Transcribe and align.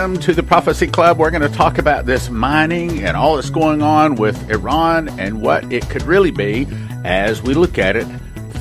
welcome 0.00 0.18
to 0.18 0.32
the 0.32 0.42
Prophecy 0.42 0.86
Club. 0.86 1.18
We're 1.18 1.30
going 1.30 1.42
to 1.42 1.54
talk 1.54 1.76
about 1.76 2.06
this 2.06 2.30
mining 2.30 3.04
and 3.04 3.18
all 3.18 3.36
that's 3.36 3.50
going 3.50 3.82
on 3.82 4.14
with 4.14 4.50
Iran 4.50 5.10
and 5.20 5.42
what 5.42 5.70
it 5.70 5.90
could 5.90 6.04
really 6.04 6.30
be 6.30 6.66
as 7.04 7.42
we 7.42 7.52
look 7.52 7.76
at 7.76 7.96
it 7.96 8.06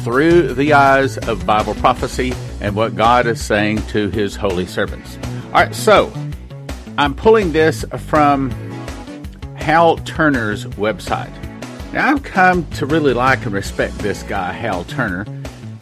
through 0.04 0.54
the 0.56 0.74
eyes 0.74 1.18
of 1.18 1.46
Bible 1.46 1.76
prophecy 1.76 2.34
and 2.60 2.76
what 2.76 2.98
God 2.98 3.26
is 3.26 3.40
saying 3.40 3.82
to 3.84 4.10
his 4.10 4.36
holy 4.36 4.66
servants. 4.66 5.18
All 5.46 5.52
right, 5.64 5.74
so 5.74 6.12
I'm 6.98 7.16
pulling 7.16 7.54
this 7.54 7.86
from 8.00 8.52
Hal 9.56 9.96
Turner's 10.00 10.66
website. 10.66 11.32
Now, 11.94 12.12
I've 12.12 12.24
come 12.24 12.70
to 12.72 12.86
really 12.86 13.14
like 13.14 13.46
and 13.46 13.54
respect 13.54 13.98
this 14.00 14.24
guy, 14.24 14.52
Hal 14.52 14.84
Turner. 14.84 15.26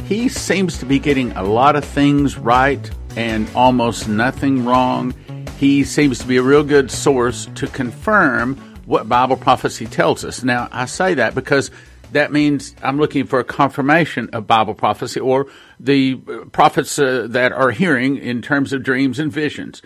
He 0.06 0.30
seems 0.30 0.78
to 0.78 0.86
be 0.86 1.00
getting 1.00 1.32
a 1.32 1.42
lot 1.42 1.76
of 1.76 1.84
things 1.84 2.38
right 2.38 2.88
and 3.16 3.50
almost 3.56 4.08
nothing 4.08 4.64
wrong. 4.64 5.16
He 5.58 5.84
seems 5.84 6.20
to 6.20 6.28
be 6.28 6.38
a 6.38 6.44
real 6.44 6.64
good 6.64 6.92
source 6.92 7.48
to 7.56 7.66
confirm 7.66 8.56
what 8.86 9.10
Bible 9.10 9.38
prophecy 9.38 9.88
tells 9.88 10.24
us. 10.24 10.44
Now, 10.44 10.70
I 10.72 10.86
say 10.86 11.16
that 11.16 11.34
because 11.34 11.72
that 12.12 12.32
means 12.32 12.76
I'm 12.84 13.00
looking 13.00 13.26
for 13.26 13.40
a 13.40 13.44
confirmation 13.44 14.30
of 14.34 14.46
Bible 14.46 14.76
prophecy 14.76 15.20
or 15.20 15.48
the 15.80 16.16
prophets 16.52 17.00
uh, 17.00 17.26
that 17.32 17.52
are 17.52 17.72
hearing 17.72 18.18
in 18.18 18.44
terms 18.44 18.72
of 18.72 18.84
dreams 18.84 19.18
and 19.18 19.32
visions. 19.32 19.82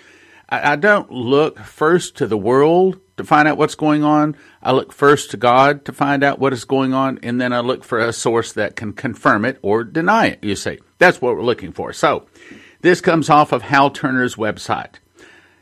I, 0.49 0.73
I 0.73 0.75
don't 0.75 1.09
look 1.09 1.57
first 1.59 2.17
to 2.17 2.27
the 2.27 2.37
world 2.37 2.99
to 3.15 3.23
find 3.23 3.47
out 3.47 3.57
what's 3.57 3.75
going 3.75 4.03
on. 4.03 4.35
I 4.61 4.73
look 4.73 4.91
first 4.91 5.31
to 5.31 5.37
God 5.37 5.85
to 5.85 5.93
find 5.93 6.21
out 6.21 6.37
what 6.37 6.51
is 6.51 6.65
going 6.65 6.93
on, 6.93 7.17
and 7.23 7.39
then 7.39 7.53
I 7.53 7.61
look 7.61 7.85
for 7.85 7.99
a 7.99 8.11
source 8.11 8.51
that 8.53 8.75
can 8.75 8.91
confirm 8.91 9.45
it 9.45 9.57
or 9.61 9.85
deny 9.85 10.27
it, 10.27 10.43
you 10.43 10.57
see. 10.57 10.79
That's 10.97 11.21
what 11.21 11.35
we're 11.35 11.43
looking 11.43 11.71
for. 11.71 11.93
So, 11.93 12.27
this 12.81 12.99
comes 12.99 13.29
off 13.29 13.51
of 13.51 13.61
Hal 13.61 13.89
Turner's 13.91 14.35
website. 14.35 14.95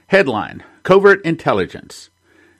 Headline 0.09 0.63
Covert 0.81 1.23
Intelligence 1.23 2.09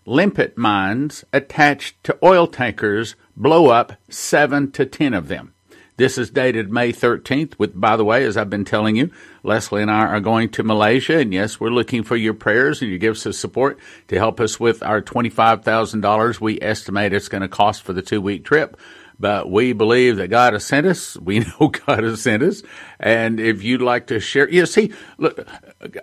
Limpet 0.05 0.55
mines 0.55 1.25
attached 1.33 2.03
to 2.03 2.15
oil 2.21 2.45
tankers 2.45 3.15
blow 3.35 3.69
up 3.69 3.93
seven 4.07 4.71
to 4.73 4.85
ten 4.85 5.15
of 5.15 5.29
them. 5.29 5.55
This 5.97 6.19
is 6.19 6.29
dated 6.29 6.71
May 6.71 6.93
13th, 6.93 7.57
with, 7.57 7.71
by 7.73 7.97
the 7.97 8.05
way, 8.05 8.23
as 8.23 8.37
I've 8.37 8.51
been 8.51 8.65
telling 8.65 8.97
you, 8.97 9.09
Leslie 9.41 9.81
and 9.81 9.89
I 9.89 10.05
are 10.05 10.19
going 10.19 10.49
to 10.49 10.63
Malaysia, 10.63 11.17
and 11.17 11.33
yes, 11.33 11.59
we're 11.59 11.71
looking 11.71 12.03
for 12.03 12.15
your 12.15 12.35
prayers 12.35 12.83
and 12.83 12.91
your 12.91 12.99
gifts 12.99 13.25
of 13.25 13.33
support 13.33 13.79
to 14.09 14.19
help 14.19 14.39
us 14.39 14.59
with 14.59 14.83
our 14.83 15.01
$25,000 15.01 16.39
we 16.39 16.59
estimate 16.61 17.13
it's 17.13 17.29
going 17.29 17.41
to 17.41 17.47
cost 17.47 17.81
for 17.81 17.93
the 17.93 18.03
two 18.03 18.21
week 18.21 18.45
trip 18.45 18.77
but 19.19 19.51
we 19.51 19.73
believe 19.73 20.17
that 20.17 20.29
God 20.29 20.53
has 20.53 20.65
sent 20.65 20.87
us. 20.87 21.17
We 21.17 21.39
know 21.59 21.67
God 21.67 22.03
has 22.03 22.21
sent 22.21 22.41
us. 22.41 22.63
And 22.99 23.39
if 23.39 23.63
you'd 23.63 23.81
like 23.81 24.07
to 24.07 24.19
share, 24.19 24.49
you 24.49 24.65
see, 24.65 24.93
look, 25.17 25.45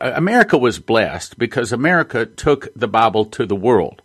America 0.01 0.57
was 0.57 0.79
blessed 0.79 1.39
because 1.39 1.73
America 1.73 2.25
took 2.25 2.69
the 2.75 2.89
Bible 2.89 3.25
to 3.27 3.47
the 3.47 3.57
world. 3.57 4.03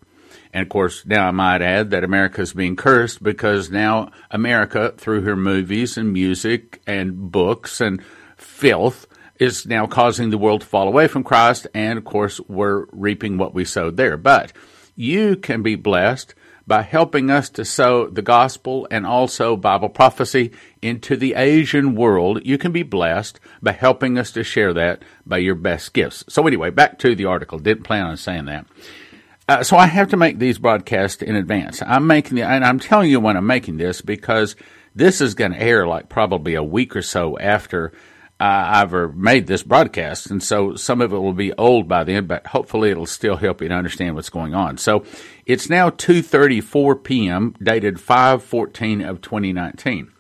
And 0.54 0.64
of 0.64 0.70
course, 0.70 1.06
now 1.06 1.28
I 1.28 1.32
might 1.32 1.62
add 1.62 1.92
that 1.92 2.04
America 2.04 2.42
is 2.42 2.54
being 2.54 2.76
cursed 2.76 3.24
because 3.24 3.72
now 3.72 4.12
America, 4.30 4.94
through 4.98 5.22
her 5.22 5.38
movies 5.38 5.98
and 5.98 6.12
music 6.12 6.82
and 6.86 7.32
books 7.32 7.80
and 7.80 8.04
filth, 8.36 9.08
is 9.40 9.66
now 9.66 9.88
causing 9.88 10.30
the 10.30 10.38
world 10.38 10.62
to 10.62 10.68
fall 10.68 10.88
away 10.88 11.08
from 11.08 11.24
Christ. 11.24 11.68
And 11.74 11.98
of 11.98 12.04
course, 12.04 12.40
we're 12.48 12.86
reaping 12.92 13.38
what 13.38 13.54
we 13.54 13.64
sowed 13.64 13.96
there. 13.96 14.18
But 14.18 14.52
you 14.96 15.38
can 15.38 15.64
be 15.64 15.76
blessed 15.76 16.36
by 16.68 16.82
helping 16.82 17.30
us 17.30 17.50
to 17.50 17.66
sow 17.66 18.08
the 18.08 18.22
gospel 18.22 18.88
and 18.92 19.06
also 19.06 19.56
Bible 19.56 19.90
prophecy 19.90 20.52
into 20.82 21.16
the 21.16 21.34
Asian 21.34 21.96
world. 21.96 22.42
You 22.46 22.58
can 22.58 22.72
be 22.72 22.84
blessed 22.84 23.40
by 23.62 23.72
helping 23.72 24.18
us 24.18 24.32
to 24.32 24.44
share 24.44 24.74
that 24.74 25.04
by 25.26 25.38
your 25.38 25.56
best 25.56 25.94
gifts. 25.94 26.24
So, 26.30 26.48
anyway, 26.48 26.70
back 26.70 27.00
to 27.00 27.16
the 27.16 27.26
article. 27.26 27.60
Didn't 27.60 27.84
plan 27.84 28.06
on 28.06 28.18
saying 28.18 28.46
that. 28.46 28.66
Uh, 29.48 29.64
so, 29.64 29.78
I 29.78 29.88
have 29.88 30.10
to 30.10 30.18
make 30.18 30.40
these 30.40 30.60
broadcasts 30.60 31.22
in 31.22 31.36
advance. 31.36 31.82
I'm 31.82 32.08
making 32.08 32.36
the, 32.36 32.44
and 32.44 32.64
I'm 32.64 32.80
telling 32.80 33.10
you 33.10 33.20
when 33.20 33.38
I'm 33.38 33.48
making 33.48 33.78
this 33.78 34.02
because 34.02 34.56
this 34.96 35.22
is 35.22 35.36
going 35.36 35.54
to 35.54 35.62
air 35.62 35.88
like 35.88 36.10
probably 36.10 36.56
a 36.56 36.64
week 36.64 36.96
or 36.96 37.02
so 37.02 37.38
after 37.40 37.92
I 38.42 38.82
ever 38.82 39.10
made 39.10 39.46
this 39.46 39.62
broadcast, 39.62 40.32
and 40.32 40.42
so 40.42 40.76
some 40.76 41.00
of 41.00 41.14
it 41.14 41.18
will 41.20 41.34
be 41.34 41.54
old 41.54 41.88
by 41.88 42.04
then, 42.04 42.26
but 42.26 42.48
hopefully 42.48 42.90
it'll 42.90 43.06
still 43.06 43.36
help 43.36 43.62
you 43.62 43.68
to 43.68 43.76
understand 43.76 44.16
what's 44.16 44.30
going 44.30 44.56
on. 44.56 44.78
So 44.78 45.06
it's 45.46 45.70
now 45.70 45.92
2:34 45.92 47.04
p.m., 47.04 47.56
dated 47.62 47.98
5/14 47.98 49.08
of 49.08 49.22
2019. 49.22 50.12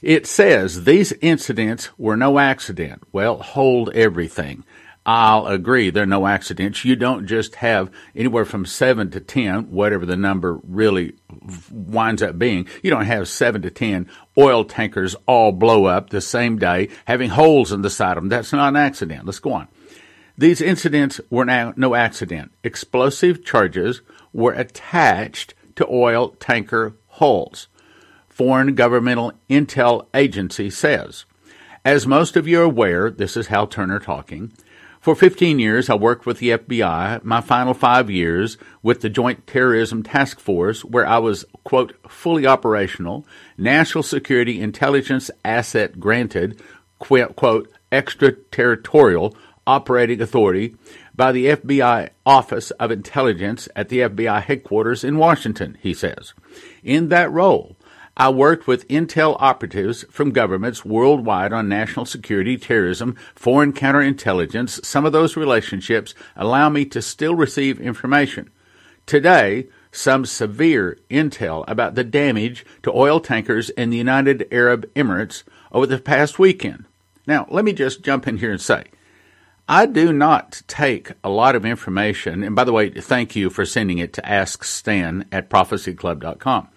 It 0.00 0.26
says 0.26 0.84
these 0.84 1.12
incidents 1.20 1.90
were 1.98 2.16
no 2.16 2.38
accident. 2.38 3.02
Well, 3.12 3.38
hold 3.38 3.90
everything. 3.94 4.64
I'll 5.10 5.46
agree. 5.46 5.88
There 5.88 6.02
are 6.02 6.06
no 6.06 6.26
accidents. 6.26 6.84
You 6.84 6.94
don't 6.94 7.26
just 7.26 7.54
have 7.54 7.90
anywhere 8.14 8.44
from 8.44 8.66
seven 8.66 9.10
to 9.12 9.20
10, 9.20 9.70
whatever 9.70 10.04
the 10.04 10.18
number 10.18 10.60
really 10.62 11.14
winds 11.72 12.22
up 12.22 12.38
being. 12.38 12.68
You 12.82 12.90
don't 12.90 13.06
have 13.06 13.26
seven 13.26 13.62
to 13.62 13.70
10 13.70 14.06
oil 14.36 14.66
tankers 14.66 15.16
all 15.24 15.52
blow 15.52 15.86
up 15.86 16.10
the 16.10 16.20
same 16.20 16.58
day, 16.58 16.90
having 17.06 17.30
holes 17.30 17.72
in 17.72 17.80
the 17.80 17.88
side 17.88 18.18
of 18.18 18.22
them. 18.22 18.28
That's 18.28 18.52
not 18.52 18.68
an 18.68 18.76
accident. 18.76 19.24
Let's 19.24 19.38
go 19.38 19.54
on. 19.54 19.68
These 20.36 20.60
incidents 20.60 21.22
were 21.30 21.46
now 21.46 21.72
no 21.74 21.94
accident. 21.94 22.52
Explosive 22.62 23.42
charges 23.42 24.02
were 24.34 24.52
attached 24.52 25.54
to 25.76 25.88
oil 25.90 26.36
tanker 26.38 26.96
hulls. 27.12 27.68
Foreign 28.28 28.74
governmental 28.74 29.32
intel 29.48 30.06
agency 30.12 30.68
says. 30.68 31.24
As 31.82 32.06
most 32.06 32.36
of 32.36 32.46
you 32.46 32.60
are 32.60 32.64
aware, 32.64 33.10
this 33.10 33.38
is 33.38 33.46
Hal 33.46 33.68
Turner 33.68 34.00
talking. 34.00 34.52
For 35.08 35.14
15 35.14 35.58
years, 35.58 35.88
I 35.88 35.94
worked 35.94 36.26
with 36.26 36.38
the 36.38 36.50
FBI, 36.50 37.24
my 37.24 37.40
final 37.40 37.72
five 37.72 38.10
years 38.10 38.58
with 38.82 39.00
the 39.00 39.08
Joint 39.08 39.46
Terrorism 39.46 40.02
Task 40.02 40.38
Force, 40.38 40.84
where 40.84 41.06
I 41.06 41.16
was, 41.16 41.46
quote, 41.64 41.96
fully 42.06 42.46
operational, 42.46 43.26
national 43.56 44.02
security 44.02 44.60
intelligence 44.60 45.30
asset 45.46 45.98
granted, 45.98 46.60
quote, 46.98 47.72
extraterritorial 47.90 49.34
operating 49.66 50.20
authority 50.20 50.76
by 51.14 51.32
the 51.32 51.46
FBI 51.46 52.10
Office 52.26 52.70
of 52.72 52.90
Intelligence 52.90 53.66
at 53.74 53.88
the 53.88 54.00
FBI 54.00 54.42
headquarters 54.42 55.04
in 55.04 55.16
Washington, 55.16 55.78
he 55.80 55.94
says. 55.94 56.34
In 56.82 57.08
that 57.08 57.32
role, 57.32 57.77
I 58.20 58.30
worked 58.30 58.66
with 58.66 58.88
intel 58.88 59.36
operatives 59.38 60.04
from 60.10 60.32
governments 60.32 60.84
worldwide 60.84 61.52
on 61.52 61.68
national 61.68 62.04
security, 62.04 62.56
terrorism, 62.56 63.14
foreign 63.36 63.72
counterintelligence. 63.72 64.84
Some 64.84 65.06
of 65.06 65.12
those 65.12 65.36
relationships 65.36 66.16
allow 66.34 66.68
me 66.68 66.84
to 66.86 67.00
still 67.00 67.36
receive 67.36 67.80
information. 67.80 68.50
Today, 69.06 69.68
some 69.92 70.26
severe 70.26 70.98
intel 71.08 71.64
about 71.68 71.94
the 71.94 72.02
damage 72.02 72.66
to 72.82 72.92
oil 72.92 73.20
tankers 73.20 73.70
in 73.70 73.90
the 73.90 73.96
United 73.96 74.48
Arab 74.50 74.92
Emirates 74.94 75.44
over 75.70 75.86
the 75.86 75.98
past 75.98 76.40
weekend. 76.40 76.86
Now, 77.24 77.46
let 77.50 77.64
me 77.64 77.72
just 77.72 78.02
jump 78.02 78.26
in 78.26 78.38
here 78.38 78.50
and 78.50 78.60
say, 78.60 78.86
I 79.68 79.86
do 79.86 80.12
not 80.12 80.62
take 80.66 81.12
a 81.22 81.28
lot 81.28 81.54
of 81.54 81.64
information, 81.64 82.42
and 82.42 82.56
by 82.56 82.64
the 82.64 82.72
way, 82.72 82.90
thank 82.90 83.36
you 83.36 83.48
for 83.48 83.64
sending 83.64 83.98
it 83.98 84.12
to 84.14 84.22
AskStan 84.22 85.26
at 85.30 85.48
prophecyclub.com. 85.48 86.68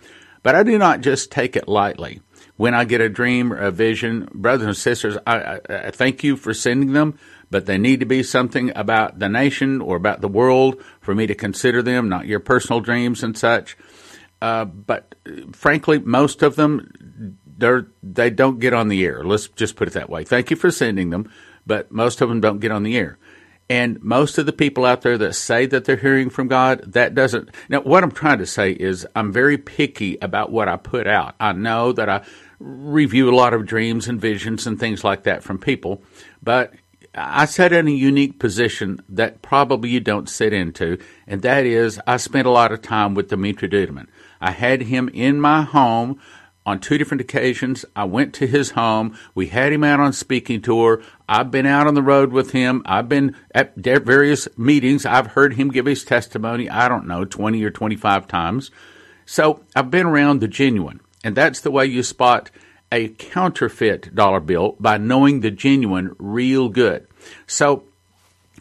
But 0.44 0.56
I 0.56 0.64
do 0.64 0.78
not 0.78 1.02
just 1.02 1.32
take 1.32 1.56
it 1.56 1.68
lightly. 1.68 2.22
When 2.58 2.74
I 2.74 2.86
get 2.86 3.02
a 3.02 3.10
dream 3.10 3.52
or 3.52 3.58
a 3.58 3.72
vision, 3.72 4.28
brothers 4.34 4.68
and 4.68 4.78
sisters, 4.78 5.18
I, 5.26 5.38
I, 5.38 5.60
I 5.70 5.92
thank 5.92 6.24
you 6.24 6.36
for 6.36 6.54
sending 6.54 6.94
them, 6.94 7.18
but 7.50 7.66
they 7.66 7.78
need 7.78 8.02
to 8.02 8.06
be 8.06 8.24
something 8.24 8.72
about 8.76 9.20
the 9.20 9.30
nation 9.30 9.82
or 9.82 9.96
about 9.96 10.22
the 10.22 10.28
world 10.28 10.82
for 11.00 11.16
me 11.16 11.28
to 11.28 11.36
consider 11.36 11.82
them, 11.82 12.10
not 12.10 12.28
your 12.28 12.40
personal 12.40 12.80
dreams 12.80 13.24
and 13.24 13.38
such. 13.38 13.78
Uh, 14.42 14.66
but 14.66 15.16
frankly, 15.54 16.00
most 16.00 16.44
of 16.44 16.56
them, 16.56 17.38
they're, 17.46 17.88
they 18.02 18.30
don't 18.30 18.60
get 18.60 18.74
on 18.74 18.90
the 18.90 19.06
air. 19.06 19.24
Let's 19.24 19.48
just 19.50 19.76
put 19.76 19.88
it 19.88 19.94
that 19.94 20.10
way. 20.10 20.24
Thank 20.24 20.50
you 20.50 20.56
for 20.56 20.72
sending 20.72 21.10
them, 21.10 21.32
but 21.66 21.92
most 21.92 22.22
of 22.22 22.30
them 22.30 22.42
don't 22.42 22.60
get 22.60 22.72
on 22.72 22.84
the 22.84 22.98
air. 22.98 23.18
And 23.72 24.04
most 24.04 24.38
of 24.38 24.46
the 24.46 24.52
people 24.52 24.84
out 24.84 25.02
there 25.02 25.18
that 25.18 25.34
say 25.34 25.66
that 25.68 25.86
they're 25.86 25.96
hearing 25.96 26.30
from 26.30 26.50
God, 26.50 26.92
that 26.92 27.16
doesn't. 27.16 27.52
Now, 27.70 27.80
what 27.80 28.04
I'm 28.04 28.12
trying 28.12 28.40
to 28.40 28.46
say 28.46 28.72
is 28.72 29.08
I'm 29.16 29.32
very 29.32 29.58
picky 29.58 30.18
about 30.22 30.52
what 30.52 30.68
I 30.68 30.76
put 30.76 31.08
out. 31.08 31.36
I 31.40 31.54
know 31.54 31.94
that 31.94 32.10
I 32.10 32.26
review 32.60 33.30
a 33.30 33.34
lot 33.34 33.54
of 33.54 33.66
dreams 33.66 34.10
and 34.10 34.20
visions 34.20 34.68
and 34.68 34.78
things 34.78 35.06
like 35.06 35.24
that 35.24 35.42
from 35.42 35.58
people, 35.58 36.04
but 36.44 36.74
I 37.16 37.46
sat 37.46 37.72
in 37.72 37.88
a 37.88 37.92
unique 37.92 38.40
position 38.40 39.02
that 39.08 39.42
probably 39.42 39.90
you 39.92 40.02
don't 40.02 40.28
sit 40.28 40.52
into, 40.52 40.98
and 41.26 41.42
that 41.42 41.66
is 41.66 41.98
I 42.06 42.18
spent 42.18 42.48
a 42.48 42.52
lot 42.52 42.74
of 42.74 42.82
time 42.82 43.14
with 43.14 43.30
Dimitri 43.30 43.70
Duduman. 43.70 44.08
I 44.42 44.52
had 44.52 44.82
him 44.82 45.10
in 45.14 45.40
my 45.40 45.62
home 45.62 46.20
on 46.66 46.80
two 46.80 46.98
different 46.98 47.22
occasions. 47.22 47.86
I 47.96 48.04
went 48.04 48.34
to 48.36 48.48
his 48.48 48.72
home. 48.72 49.18
We 49.34 49.48
had 49.48 49.74
him 49.74 49.84
out 49.84 50.00
on 50.00 50.14
speaking 50.14 50.62
tour. 50.62 51.02
I've 51.28 51.52
been 51.52 51.66
out 51.66 51.88
on 51.88 51.96
the 51.96 52.02
road 52.02 52.32
with 52.32 52.52
him. 52.52 52.84
I've 52.86 53.10
been 53.10 53.36
at 53.54 53.76
various 53.76 54.48
meetings. 54.58 55.06
I've 55.06 55.28
heard 55.28 55.56
him 55.56 55.70
give 55.70 55.86
his 55.86 56.04
testimony, 56.04 56.70
I 56.70 56.88
don't 56.88 57.08
know, 57.08 57.26
20 57.26 57.64
or 57.64 57.72
25 57.72 58.28
times. 58.28 58.72
So 59.26 59.64
I've 59.76 59.92
been 59.92 60.06
around 60.06 60.40
the 60.40 60.48
genuine. 60.48 61.00
And 61.24 61.36
that's 61.36 61.62
the 61.62 61.72
way 61.72 61.86
you 61.86 62.04
spot 62.04 62.52
a 62.92 63.10
counterfeit 63.10 64.14
dollar 64.14 64.40
bill 64.40 64.76
by 64.80 64.98
knowing 64.98 65.40
the 65.40 65.52
genuine 65.52 66.16
real 66.20 66.68
good. 66.68 67.08
So 67.48 67.84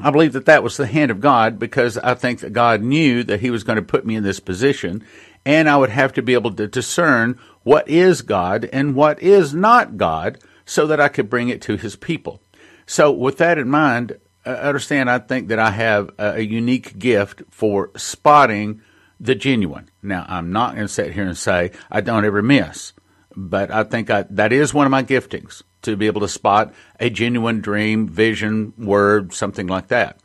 I 0.01 0.11
believe 0.11 0.33
that 0.33 0.47
that 0.47 0.63
was 0.63 0.77
the 0.77 0.87
hand 0.87 1.11
of 1.11 1.21
God 1.21 1.59
because 1.59 1.99
I 1.99 2.15
think 2.15 2.41
that 2.41 2.53
God 2.53 2.83
knew 2.83 3.25
that 3.25 3.41
He 3.41 3.51
was 3.51 3.65
going 3.65 3.77
to 3.77 3.83
put 3.83 4.07
me 4.07 4.15
in 4.15 4.23
this 4.23 4.41
position, 4.41 5.05
and 5.45 5.69
I 5.69 5.77
would 5.77 5.91
have 5.91 6.13
to 6.15 6.23
be 6.23 6.35
able 6.35 6.55
to 6.55 6.67
discern 6.67 7.39
what 7.63 7.89
is 7.89 8.23
God 8.23 8.69
and 8.73 8.95
what 8.95 9.23
is 9.23 9.55
not 9.55 9.97
God 9.97 10.39
so 10.65 10.87
that 10.87 11.01
I 11.01 11.09
could 11.09 11.29
bring 11.29 11.49
it 11.49 11.61
to 11.63 11.77
His 11.77 11.97
people. 11.97 12.41
So, 12.87 13.11
with 13.11 13.39
that 13.39 13.59
in 13.59 13.69
mind, 13.69 14.19
uh, 14.45 14.51
understand 14.51 15.11
I 15.11 15.19
think 15.19 15.49
that 15.49 15.59
I 15.59 15.71
have 15.71 16.11
a, 16.19 16.37
a 16.37 16.41
unique 16.41 16.99
gift 16.99 17.43
for 17.51 17.91
spotting 17.97 18.81
the 19.19 19.35
genuine. 19.35 19.91
Now, 20.03 20.25
I'm 20.29 20.51
not 20.51 20.75
going 20.75 20.87
to 20.87 20.93
sit 20.93 21.13
here 21.13 21.27
and 21.27 21.37
say 21.37 21.73
I 21.91 22.01
don't 22.01 22.25
ever 22.25 22.43
miss, 22.43 22.95
but 23.37 23.71
I 23.71 23.85
think 23.85 24.11
I, 24.11 24.23
that 24.31 24.53
is 24.53 24.73
one 24.73 24.87
of 24.87 24.91
my 24.91 25.03
giftings 25.03 25.63
to 25.83 25.97
be 25.97 26.07
able 26.07 26.23
to 26.23 26.29
spot 26.29 26.75
a 26.99 27.11
genuine 27.11 27.61
dream, 27.61 28.09
vision, 28.09 28.73
word, 28.79 29.33
something 29.33 29.67
like 29.67 29.89
that. 29.89 30.19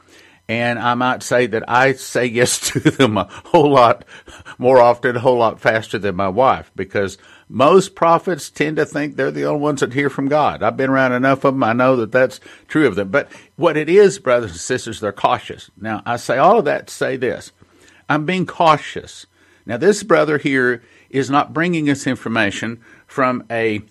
And 0.48 0.78
I 0.78 0.94
might 0.94 1.24
say 1.24 1.48
that 1.48 1.64
I 1.68 1.94
say 1.94 2.26
yes 2.26 2.60
to 2.72 2.80
them 2.80 3.18
a 3.18 3.28
whole 3.46 3.72
lot 3.72 4.06
more 4.58 4.80
often, 4.80 5.16
a 5.16 5.20
whole 5.20 5.38
lot 5.38 5.60
faster 5.60 5.98
than 5.98 6.16
my 6.16 6.30
wife, 6.30 6.72
because 6.76 7.18
most 7.50 7.96
prophets 7.96 8.50
tend 8.50 8.78
to 8.78 8.86
think 8.86 9.16
they're 9.16 9.32
the 9.32 9.46
only 9.46 9.62
ones 9.62 9.82
that 9.82 9.94
hear 9.94 10.10
from 10.10 10.28
God. 10.28 10.64
I've 10.64 10.78
been 10.78 10.90
around 10.90 11.14
enough 11.14 11.44
of 11.44 11.54
them. 11.54 11.64
I 11.64 11.74
know 11.74 11.96
that 11.98 12.12
that's 12.12 12.40
true 12.68 12.88
of 12.88 12.96
them. 12.96 13.10
But 13.10 13.32
what 13.56 13.78
it 13.78 13.90
is, 13.90 14.20
brothers 14.20 14.52
and 14.52 14.60
sisters, 14.60 15.00
they're 15.00 15.12
cautious. 15.12 15.70
Now, 15.80 16.02
I 16.06 16.18
say 16.18 16.38
all 16.38 16.60
of 16.60 16.66
that 16.66 16.88
to 16.88 16.94
say 16.94 17.18
this. 17.18 17.52
I'm 18.10 18.26
being 18.26 18.46
cautious. 18.46 19.26
Now, 19.66 19.78
this 19.78 20.04
brother 20.04 20.38
here 20.38 20.84
is 21.10 21.30
not 21.30 21.54
bringing 21.54 21.90
us 21.90 22.08
information 22.08 22.82
from 23.08 23.46
a 23.50 23.82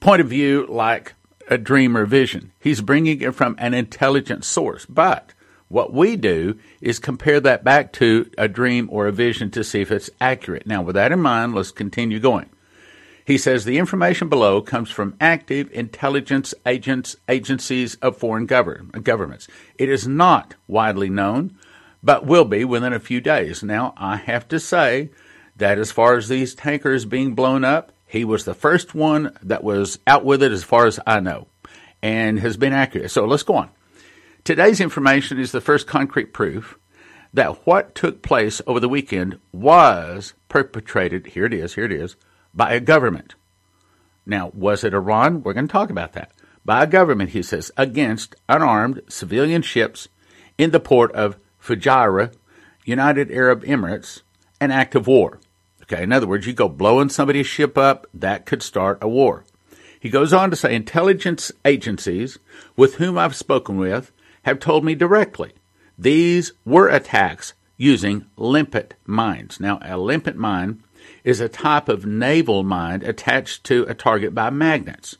point 0.00 0.20
of 0.20 0.28
view 0.28 0.66
like 0.68 1.14
a 1.48 1.58
dream 1.58 1.96
or 1.96 2.06
vision. 2.06 2.52
He's 2.60 2.80
bringing 2.80 3.20
it 3.20 3.34
from 3.34 3.54
an 3.58 3.74
intelligent 3.74 4.44
source. 4.44 4.86
But 4.86 5.32
what 5.72 5.90
we 5.90 6.16
do 6.16 6.58
is 6.82 6.98
compare 6.98 7.40
that 7.40 7.64
back 7.64 7.94
to 7.94 8.30
a 8.36 8.46
dream 8.46 8.90
or 8.92 9.06
a 9.06 9.12
vision 9.12 9.50
to 9.50 9.64
see 9.64 9.80
if 9.80 9.90
it's 9.90 10.10
accurate. 10.20 10.66
Now, 10.66 10.82
with 10.82 10.96
that 10.96 11.12
in 11.12 11.20
mind, 11.20 11.54
let's 11.54 11.70
continue 11.70 12.20
going. 12.20 12.50
He 13.24 13.38
says 13.38 13.64
the 13.64 13.78
information 13.78 14.28
below 14.28 14.60
comes 14.60 14.90
from 14.90 15.16
active 15.18 15.70
intelligence 15.72 16.52
agents, 16.66 17.16
agencies 17.26 17.94
of 17.96 18.18
foreign 18.18 18.44
govern- 18.44 18.90
governments. 19.02 19.48
It 19.78 19.88
is 19.88 20.06
not 20.06 20.56
widely 20.68 21.08
known, 21.08 21.56
but 22.02 22.26
will 22.26 22.44
be 22.44 22.66
within 22.66 22.92
a 22.92 23.00
few 23.00 23.22
days. 23.22 23.62
Now, 23.62 23.94
I 23.96 24.16
have 24.16 24.46
to 24.48 24.60
say 24.60 25.08
that 25.56 25.78
as 25.78 25.90
far 25.90 26.18
as 26.18 26.28
these 26.28 26.54
tankers 26.54 27.06
being 27.06 27.34
blown 27.34 27.64
up, 27.64 27.92
he 28.06 28.26
was 28.26 28.44
the 28.44 28.52
first 28.52 28.94
one 28.94 29.34
that 29.42 29.64
was 29.64 30.00
out 30.06 30.22
with 30.22 30.42
it, 30.42 30.52
as 30.52 30.64
far 30.64 30.84
as 30.84 31.00
I 31.06 31.20
know, 31.20 31.46
and 32.02 32.38
has 32.40 32.58
been 32.58 32.74
accurate. 32.74 33.10
So 33.10 33.24
let's 33.24 33.42
go 33.42 33.54
on. 33.54 33.70
Today's 34.44 34.80
information 34.80 35.38
is 35.38 35.52
the 35.52 35.60
first 35.60 35.86
concrete 35.86 36.32
proof 36.32 36.76
that 37.32 37.64
what 37.64 37.94
took 37.94 38.22
place 38.22 38.60
over 38.66 38.80
the 38.80 38.88
weekend 38.88 39.38
was 39.52 40.34
perpetrated, 40.48 41.28
here 41.28 41.44
it 41.44 41.54
is, 41.54 41.74
here 41.74 41.84
it 41.84 41.92
is, 41.92 42.16
by 42.52 42.72
a 42.72 42.80
government. 42.80 43.36
Now, 44.26 44.50
was 44.52 44.82
it 44.82 44.94
Iran? 44.94 45.44
We're 45.44 45.52
going 45.52 45.68
to 45.68 45.72
talk 45.72 45.90
about 45.90 46.14
that. 46.14 46.32
By 46.64 46.82
a 46.82 46.88
government, 46.88 47.30
he 47.30 47.42
says, 47.44 47.70
against 47.76 48.34
unarmed 48.48 49.02
civilian 49.08 49.62
ships 49.62 50.08
in 50.58 50.72
the 50.72 50.80
port 50.80 51.12
of 51.12 51.36
Fujairah, 51.62 52.34
United 52.84 53.30
Arab 53.30 53.62
Emirates, 53.62 54.22
an 54.60 54.72
act 54.72 54.96
of 54.96 55.06
war. 55.06 55.38
Okay, 55.84 56.02
in 56.02 56.12
other 56.12 56.26
words, 56.26 56.48
you 56.48 56.52
go 56.52 56.68
blowing 56.68 57.10
somebody's 57.10 57.46
ship 57.46 57.78
up, 57.78 58.08
that 58.12 58.44
could 58.46 58.64
start 58.64 58.98
a 59.00 59.08
war. 59.08 59.44
He 60.00 60.10
goes 60.10 60.32
on 60.32 60.50
to 60.50 60.56
say 60.56 60.74
intelligence 60.74 61.52
agencies 61.64 62.40
with 62.76 62.96
whom 62.96 63.16
I've 63.16 63.36
spoken 63.36 63.76
with 63.76 64.10
have 64.42 64.58
told 64.58 64.84
me 64.84 64.94
directly 64.94 65.52
these 65.98 66.52
were 66.64 66.88
attacks 66.88 67.54
using 67.76 68.26
limpet 68.36 68.94
mines. 69.06 69.58
Now, 69.60 69.78
a 69.82 69.96
limpet 69.96 70.36
mine 70.36 70.82
is 71.24 71.40
a 71.40 71.48
type 71.48 71.88
of 71.88 72.06
naval 72.06 72.62
mine 72.62 73.02
attached 73.02 73.64
to 73.64 73.84
a 73.88 73.94
target 73.94 74.34
by 74.34 74.50
magnets. 74.50 75.16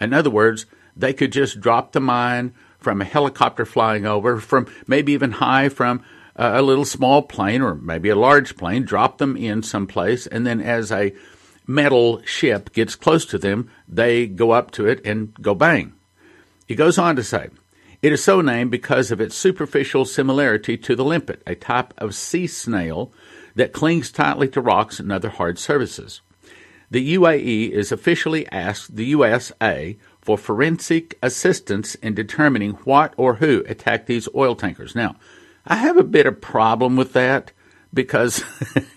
In 0.00 0.12
other 0.12 0.30
words, 0.30 0.66
they 0.96 1.12
could 1.12 1.32
just 1.32 1.60
drop 1.60 1.92
the 1.92 2.00
mine 2.00 2.54
from 2.78 3.00
a 3.00 3.04
helicopter 3.04 3.64
flying 3.64 4.06
over, 4.06 4.38
from 4.38 4.66
maybe 4.86 5.12
even 5.12 5.32
high 5.32 5.68
from 5.68 6.02
a 6.36 6.62
little 6.62 6.84
small 6.84 7.22
plane 7.22 7.62
or 7.62 7.74
maybe 7.74 8.08
a 8.10 8.16
large 8.16 8.56
plane, 8.56 8.84
drop 8.84 9.18
them 9.18 9.36
in 9.36 9.62
someplace, 9.62 10.26
and 10.26 10.46
then 10.46 10.60
as 10.60 10.92
a 10.92 11.14
metal 11.66 12.22
ship 12.24 12.72
gets 12.72 12.94
close 12.94 13.24
to 13.26 13.38
them, 13.38 13.70
they 13.88 14.26
go 14.26 14.50
up 14.50 14.70
to 14.70 14.86
it 14.86 15.00
and 15.04 15.34
go 15.40 15.54
bang. 15.54 15.92
He 16.66 16.74
goes 16.74 16.98
on 16.98 17.16
to 17.16 17.24
say, 17.24 17.48
it 18.02 18.12
is 18.12 18.22
so 18.22 18.40
named 18.40 18.70
because 18.70 19.10
of 19.10 19.20
its 19.20 19.36
superficial 19.36 20.04
similarity 20.04 20.76
to 20.78 20.94
the 20.94 21.04
limpet, 21.04 21.42
a 21.46 21.54
type 21.54 21.94
of 21.98 22.14
sea 22.14 22.46
snail 22.46 23.12
that 23.54 23.72
clings 23.72 24.12
tightly 24.12 24.48
to 24.48 24.60
rocks 24.60 25.00
and 25.00 25.10
other 25.10 25.30
hard 25.30 25.58
surfaces. 25.58 26.20
The 26.90 27.14
UAE 27.14 27.70
is 27.70 27.90
officially 27.90 28.46
asked 28.52 28.94
the 28.94 29.06
USA 29.06 29.96
for 30.20 30.38
forensic 30.38 31.18
assistance 31.22 31.94
in 31.96 32.14
determining 32.14 32.72
what 32.84 33.14
or 33.16 33.36
who 33.36 33.64
attacked 33.66 34.06
these 34.06 34.28
oil 34.34 34.54
tankers. 34.54 34.94
Now, 34.94 35.16
I 35.66 35.76
have 35.76 35.96
a 35.96 36.04
bit 36.04 36.26
of 36.26 36.40
problem 36.40 36.96
with 36.96 37.12
that 37.14 37.52
because 37.92 38.44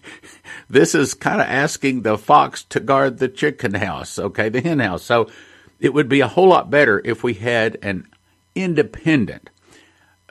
this 0.69 0.93
is 0.93 1.13
kind 1.13 1.41
of 1.41 1.47
asking 1.47 2.01
the 2.01 2.17
fox 2.17 2.63
to 2.65 2.79
guard 2.79 3.17
the 3.17 3.27
chicken 3.27 3.73
house, 3.73 4.19
okay, 4.19 4.49
the 4.49 4.61
hen 4.61 4.79
house. 4.79 5.03
So 5.03 5.29
it 5.79 5.93
would 5.93 6.09
be 6.09 6.19
a 6.19 6.27
whole 6.27 6.49
lot 6.49 6.69
better 6.69 7.01
if 7.03 7.23
we 7.23 7.33
had 7.35 7.77
an 7.81 8.07
independent 8.61 9.49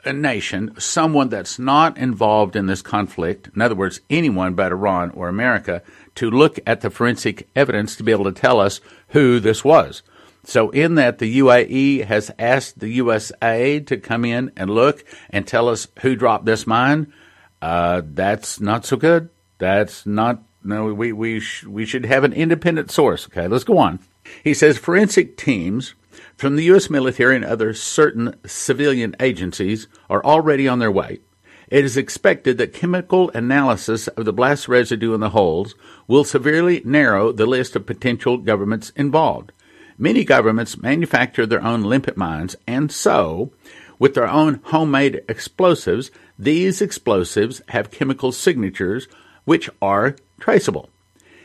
nation, 0.05 0.73
someone 0.79 1.29
that's 1.29 1.59
not 1.59 1.97
involved 1.97 2.55
in 2.55 2.67
this 2.67 2.81
conflict, 2.81 3.49
in 3.53 3.61
other 3.61 3.75
words, 3.75 4.01
anyone 4.09 4.53
but 4.53 4.71
Iran 4.71 5.11
or 5.11 5.27
America, 5.27 5.81
to 6.15 6.29
look 6.29 6.59
at 6.65 6.81
the 6.81 6.89
forensic 6.89 7.49
evidence 7.55 7.95
to 7.95 8.03
be 8.03 8.11
able 8.11 8.25
to 8.25 8.31
tell 8.31 8.59
us 8.59 8.81
who 9.09 9.39
this 9.39 9.63
was. 9.63 10.01
So, 10.45 10.69
in 10.69 10.95
that, 10.95 11.19
the 11.19 11.39
UAE 11.39 12.05
has 12.05 12.31
asked 12.39 12.79
the 12.79 12.89
USA 12.89 13.79
to 13.81 13.97
come 13.97 14.23
in 14.23 14.51
and 14.55 14.69
look 14.69 15.03
and 15.29 15.45
tell 15.45 15.67
us 15.67 15.87
who 16.01 16.15
dropped 16.15 16.45
this 16.45 16.65
mine. 16.65 17.13
Uh, 17.61 18.01
that's 18.05 18.59
not 18.59 18.85
so 18.85 18.95
good. 18.95 19.29
That's 19.57 20.05
not. 20.05 20.41
No, 20.63 20.93
we 20.93 21.11
we 21.11 21.39
sh- 21.41 21.65
we 21.65 21.85
should 21.85 22.05
have 22.05 22.23
an 22.23 22.33
independent 22.33 22.89
source. 22.89 23.27
Okay, 23.27 23.47
let's 23.47 23.65
go 23.65 23.77
on. 23.77 23.99
He 24.43 24.53
says 24.53 24.77
forensic 24.77 25.37
teams 25.37 25.93
from 26.39 26.55
the 26.55 26.63
U.S. 26.65 26.89
military 26.89 27.35
and 27.35 27.43
other 27.43 27.73
certain 27.73 28.33
civilian 28.45 29.13
agencies 29.19 29.89
are 30.09 30.23
already 30.23 30.69
on 30.69 30.79
their 30.79 30.89
way. 30.89 31.19
It 31.67 31.83
is 31.83 31.97
expected 31.97 32.57
that 32.57 32.73
chemical 32.73 33.29
analysis 33.31 34.07
of 34.07 34.23
the 34.23 34.31
blast 34.31 34.69
residue 34.69 35.13
in 35.13 35.19
the 35.19 35.31
holes 35.31 35.75
will 36.07 36.23
severely 36.23 36.81
narrow 36.85 37.33
the 37.33 37.45
list 37.45 37.75
of 37.75 37.85
potential 37.85 38.37
governments 38.37 38.93
involved. 38.95 39.51
Many 39.97 40.23
governments 40.23 40.81
manufacture 40.81 41.45
their 41.45 41.61
own 41.61 41.83
limpet 41.83 42.15
mines, 42.15 42.55
and 42.65 42.89
so, 42.89 43.51
with 43.99 44.13
their 44.13 44.29
own 44.29 44.61
homemade 44.63 45.21
explosives, 45.27 46.09
these 46.39 46.81
explosives 46.81 47.61
have 47.67 47.91
chemical 47.91 48.31
signatures 48.31 49.09
which 49.43 49.69
are 49.81 50.15
traceable. 50.39 50.89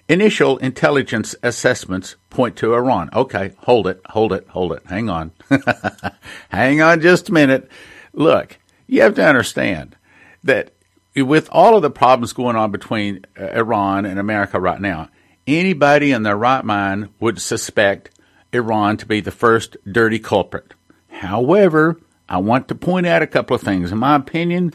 Initial 0.09 0.59
intelligence 0.59 1.35
assessments 1.43 2.17
point 2.29 2.57
to 2.57 2.75
Iran. 2.75 3.09
Okay, 3.15 3.53
hold 3.59 3.87
it, 3.87 4.03
hold 4.07 4.33
it, 4.33 4.47
hold 4.49 4.73
it. 4.73 4.83
Hang 4.87 5.09
on. 5.09 5.33
Hang 6.51 6.83
on 6.83 7.01
just 7.01 7.31
a 7.31 7.33
minute. 7.33 7.71
Look, 8.13 8.59
you 8.87 9.01
have 9.01 9.15
to 9.15 9.27
understand 9.27 9.97
that 10.43 10.75
with 11.17 11.49
all 11.51 11.77
of 11.77 11.83
the 11.83 11.91
problems 11.91 12.35
going 12.35 12.57
on 12.57 12.71
between 12.71 13.25
uh, 13.39 13.47
Iran 13.47 14.05
and 14.05 14.19
America 14.19 14.61
right 14.61 14.81
now, 14.81 15.09
anybody 15.47 16.13
in 16.13 16.23
their 16.23 16.37
right 16.37 16.65
mind 16.65 17.09
would 17.19 17.41
suspect 17.41 18.11
Iran 18.53 18.99
to 18.99 19.07
be 19.07 19.21
the 19.21 19.31
first 19.31 19.77
dirty 19.91 20.19
culprit. 20.19 20.75
However, 21.09 21.99
I 22.29 22.39
want 22.39 22.69
to 22.69 22.75
point 22.75 23.07
out 23.07 23.23
a 23.23 23.27
couple 23.27 23.55
of 23.55 23.63
things. 23.63 23.91
In 23.91 23.99
my 23.99 24.17
opinion, 24.17 24.75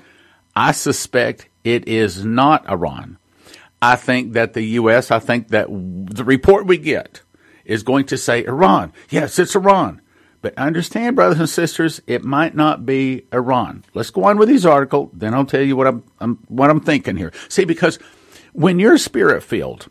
I 0.56 0.72
suspect 0.72 1.48
it 1.64 1.88
is 1.88 2.26
not 2.26 2.68
Iran. 2.70 3.18
I 3.82 3.96
think 3.96 4.34
that 4.34 4.54
the 4.54 4.62
U.S., 4.62 5.12
I 5.12 5.20
think 5.20 5.50
that 5.50 5.68
the 5.70 6.24
report 6.24 6.66
we 6.66 6.78
get 6.78 7.22
is 7.66 7.84
going 7.84 8.06
to 8.06 8.18
say 8.18 8.44
Iran. 8.44 8.92
Yes, 9.10 9.40
it's 9.40 9.56
Iran. 9.56 10.02
But 10.42 10.58
understand, 10.58 11.16
brothers 11.16 11.40
and 11.40 11.50
sisters, 11.50 12.02
it 12.08 12.24
might 12.24 12.56
not 12.56 12.86
be 12.86 13.26
Iran. 13.34 13.84
Let's 13.94 14.10
go 14.10 14.24
on 14.24 14.38
with 14.38 14.50
this 14.50 14.66
article, 14.66 15.12
then 15.14 15.34
I'll 15.34 15.46
tell 15.46 15.62
you 15.62 15.76
what 15.76 15.88
I'm, 15.88 16.04
I'm 16.20 16.36
what 16.48 16.70
I'm 16.70 16.80
thinking 16.80 17.18
here. 17.18 17.34
See, 17.50 17.66
because 17.66 18.00
when 18.54 18.80
you're 18.80 18.98
spirit 18.98 19.44
filled, 19.44 19.90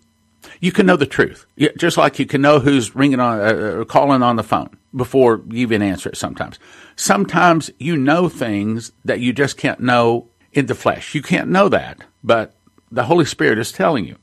you 0.61 0.73
can 0.73 0.87
know 0.87 0.97
the 0.97 1.07
truth. 1.07 1.47
Just 1.77 1.97
like 1.97 2.19
you 2.19 2.27
can 2.27 2.41
know 2.41 2.61
who's 2.61 2.97
ringing 2.97 3.21
on, 3.21 3.41
uh, 3.41 3.43
uh, 3.43 3.85
calling 3.85 4.23
on 4.23 4.37
the 4.37 4.43
phone 4.43 4.71
before 4.95 5.43
you 5.49 5.59
even 5.59 5.83
answer 5.83 6.09
it 6.09 6.17
sometimes. 6.17 6.59
Sometimes 6.97 7.71
you 7.79 7.97
know 7.97 8.29
things 8.29 8.93
that 9.05 9.21
you 9.21 9.33
just 9.33 9.57
can't 9.57 9.81
know 9.81 10.29
in 10.53 10.67
the 10.67 10.75
flesh. 10.75 11.15
You 11.15 11.23
can't 11.23 11.51
know 11.51 11.69
that, 11.69 11.99
but 12.25 12.55
the 12.91 13.05
Holy 13.05 13.25
Spirit 13.25 13.59
is 13.59 13.73
telling 13.73 14.07
you. 14.07 14.17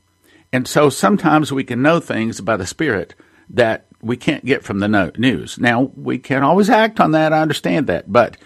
And 0.52 0.68
so 0.68 0.90
sometimes 0.90 1.52
we 1.52 1.64
can 1.64 1.82
know 1.82 2.00
things 2.00 2.42
by 2.42 2.58
the 2.58 2.66
Spirit 2.66 3.16
that 3.50 3.88
we 4.02 4.18
can't 4.18 4.46
get 4.46 4.64
from 4.64 4.80
the 4.80 5.14
news. 5.18 5.58
Now, 5.60 5.92
we 5.96 6.18
can't 6.18 6.44
always 6.44 6.70
act 6.70 7.00
on 7.00 7.12
that. 7.12 7.34
I 7.34 7.42
understand 7.42 7.88
that. 7.88 8.12
But 8.12 8.38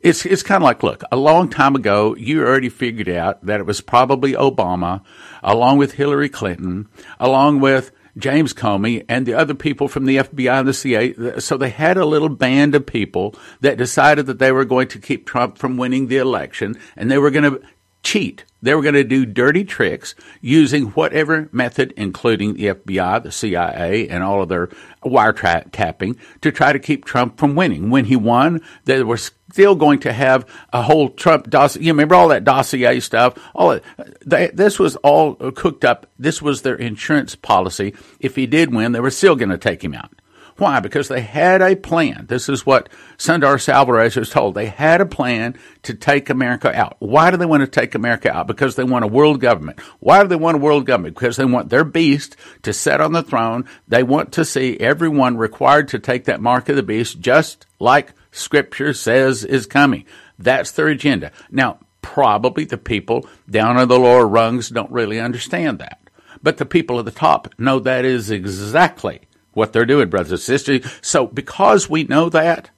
It's 0.00 0.24
it's 0.24 0.42
kind 0.42 0.62
of 0.62 0.66
like, 0.66 0.82
look, 0.82 1.02
a 1.12 1.16
long 1.16 1.50
time 1.50 1.76
ago, 1.76 2.16
you 2.16 2.40
already 2.40 2.70
figured 2.70 3.08
out 3.08 3.44
that 3.44 3.60
it 3.60 3.66
was 3.66 3.82
probably 3.82 4.32
Obama, 4.32 5.02
along 5.42 5.76
with 5.78 5.92
Hillary 5.92 6.30
Clinton, 6.30 6.88
along 7.18 7.60
with 7.60 7.92
James 8.16 8.54
Comey 8.54 9.04
and 9.08 9.26
the 9.26 9.34
other 9.34 9.54
people 9.54 9.88
from 9.88 10.06
the 10.06 10.16
FBI 10.16 10.60
and 10.60 10.68
the 10.68 10.72
CIA. 10.72 11.40
So 11.40 11.56
they 11.56 11.70
had 11.70 11.98
a 11.98 12.06
little 12.06 12.30
band 12.30 12.74
of 12.74 12.86
people 12.86 13.34
that 13.60 13.76
decided 13.76 14.26
that 14.26 14.38
they 14.38 14.52
were 14.52 14.64
going 14.64 14.88
to 14.88 14.98
keep 14.98 15.26
Trump 15.26 15.58
from 15.58 15.76
winning 15.76 16.06
the 16.06 16.16
election 16.16 16.78
and 16.96 17.10
they 17.10 17.18
were 17.18 17.30
going 17.30 17.50
to 17.52 17.62
cheat. 18.02 18.44
They 18.62 18.74
were 18.74 18.82
going 18.82 18.94
to 18.94 19.04
do 19.04 19.24
dirty 19.24 19.64
tricks 19.64 20.14
using 20.40 20.86
whatever 20.88 21.48
method, 21.50 21.94
including 21.96 22.54
the 22.54 22.66
FBI, 22.66 23.22
the 23.22 23.32
CIA, 23.32 24.08
and 24.08 24.22
all 24.22 24.42
of 24.42 24.48
their 24.48 24.68
wiretapping 25.02 26.18
to 26.42 26.52
try 26.52 26.72
to 26.72 26.78
keep 26.78 27.04
Trump 27.04 27.38
from 27.38 27.54
winning. 27.54 27.88
When 27.88 28.04
he 28.04 28.16
won, 28.16 28.60
they 28.84 29.02
were 29.02 29.16
still 29.16 29.74
going 29.74 30.00
to 30.00 30.12
have 30.12 30.46
a 30.72 30.82
whole 30.82 31.08
Trump 31.08 31.48
dossier. 31.48 31.82
You 31.82 31.92
remember 31.92 32.14
all 32.14 32.28
that 32.28 32.44
dossier 32.44 33.00
stuff? 33.00 33.38
All 33.54 33.70
it, 33.72 33.84
they, 34.26 34.48
this 34.48 34.78
was 34.78 34.96
all 34.96 35.34
cooked 35.52 35.84
up. 35.84 36.06
This 36.18 36.42
was 36.42 36.62
their 36.62 36.76
insurance 36.76 37.34
policy. 37.34 37.94
If 38.18 38.36
he 38.36 38.46
did 38.46 38.74
win, 38.74 38.92
they 38.92 39.00
were 39.00 39.10
still 39.10 39.36
going 39.36 39.50
to 39.50 39.58
take 39.58 39.82
him 39.82 39.94
out. 39.94 40.19
Why? 40.60 40.78
Because 40.78 41.08
they 41.08 41.22
had 41.22 41.62
a 41.62 41.74
plan. 41.74 42.26
This 42.28 42.46
is 42.46 42.66
what 42.66 42.90
Sundar 43.16 43.54
Selvaraj 43.54 44.14
was 44.14 44.28
told. 44.28 44.54
They 44.54 44.66
had 44.66 45.00
a 45.00 45.06
plan 45.06 45.58
to 45.84 45.94
take 45.94 46.28
America 46.28 46.70
out. 46.78 46.96
Why 46.98 47.30
do 47.30 47.38
they 47.38 47.46
want 47.46 47.62
to 47.62 47.66
take 47.66 47.94
America 47.94 48.30
out? 48.30 48.46
Because 48.46 48.76
they 48.76 48.84
want 48.84 49.06
a 49.06 49.08
world 49.08 49.40
government. 49.40 49.80
Why 50.00 50.20
do 50.20 50.28
they 50.28 50.36
want 50.36 50.58
a 50.58 50.60
world 50.60 50.84
government? 50.84 51.14
Because 51.14 51.38
they 51.38 51.46
want 51.46 51.70
their 51.70 51.82
beast 51.82 52.36
to 52.64 52.74
sit 52.74 53.00
on 53.00 53.12
the 53.12 53.22
throne. 53.22 53.64
They 53.88 54.02
want 54.02 54.32
to 54.32 54.44
see 54.44 54.78
everyone 54.78 55.38
required 55.38 55.88
to 55.88 55.98
take 55.98 56.26
that 56.26 56.42
mark 56.42 56.68
of 56.68 56.76
the 56.76 56.82
beast, 56.82 57.20
just 57.20 57.64
like 57.78 58.12
Scripture 58.30 58.92
says 58.92 59.44
is 59.46 59.64
coming. 59.64 60.04
That's 60.38 60.72
their 60.72 60.88
agenda. 60.88 61.32
Now, 61.50 61.78
probably 62.02 62.66
the 62.66 62.76
people 62.76 63.26
down 63.48 63.78
in 63.78 63.88
the 63.88 63.98
lower 63.98 64.26
rungs 64.26 64.68
don't 64.68 64.92
really 64.92 65.20
understand 65.20 65.78
that. 65.78 66.00
But 66.42 66.58
the 66.58 66.66
people 66.66 66.98
at 66.98 67.06
the 67.06 67.10
top 67.10 67.48
know 67.56 67.78
that 67.78 68.04
is 68.04 68.30
exactly 68.30 69.22
what 69.52 69.72
they're 69.72 69.84
doing, 69.84 70.08
brothers 70.08 70.32
and 70.32 70.40
sisters. 70.40 70.86
So 71.02 71.26
because 71.26 71.88
we 71.88 72.04
know 72.04 72.28
that, 72.28 72.70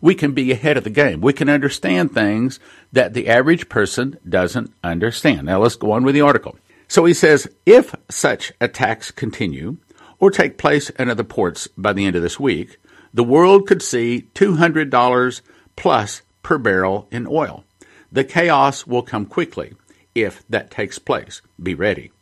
we 0.00 0.14
can 0.14 0.32
be 0.32 0.52
ahead 0.52 0.76
of 0.76 0.84
the 0.84 0.90
game. 0.90 1.20
We 1.20 1.32
can 1.32 1.48
understand 1.48 2.12
things 2.12 2.58
that 2.92 3.14
the 3.14 3.28
average 3.28 3.68
person 3.68 4.18
doesn't 4.28 4.72
understand. 4.82 5.46
Now 5.46 5.60
let's 5.60 5.76
go 5.76 5.92
on 5.92 6.04
with 6.04 6.14
the 6.14 6.22
article. 6.22 6.56
So 6.88 7.04
he 7.04 7.14
says, 7.14 7.48
if 7.64 7.94
such 8.08 8.52
attacks 8.60 9.10
continue 9.10 9.78
or 10.18 10.30
take 10.30 10.58
place 10.58 10.90
in 10.90 11.10
other 11.10 11.24
ports 11.24 11.68
by 11.76 11.92
the 11.92 12.06
end 12.06 12.16
of 12.16 12.22
this 12.22 12.40
week, 12.40 12.78
the 13.12 13.24
world 13.24 13.66
could 13.66 13.82
see 13.82 14.28
$200 14.34 15.40
plus 15.74 16.22
per 16.42 16.58
barrel 16.58 17.08
in 17.10 17.26
oil. 17.26 17.64
The 18.12 18.24
chaos 18.24 18.86
will 18.86 19.02
come 19.02 19.26
quickly 19.26 19.74
if 20.14 20.46
that 20.48 20.70
takes 20.70 20.98
place. 20.98 21.42
Be 21.62 21.74
ready. 21.74 22.12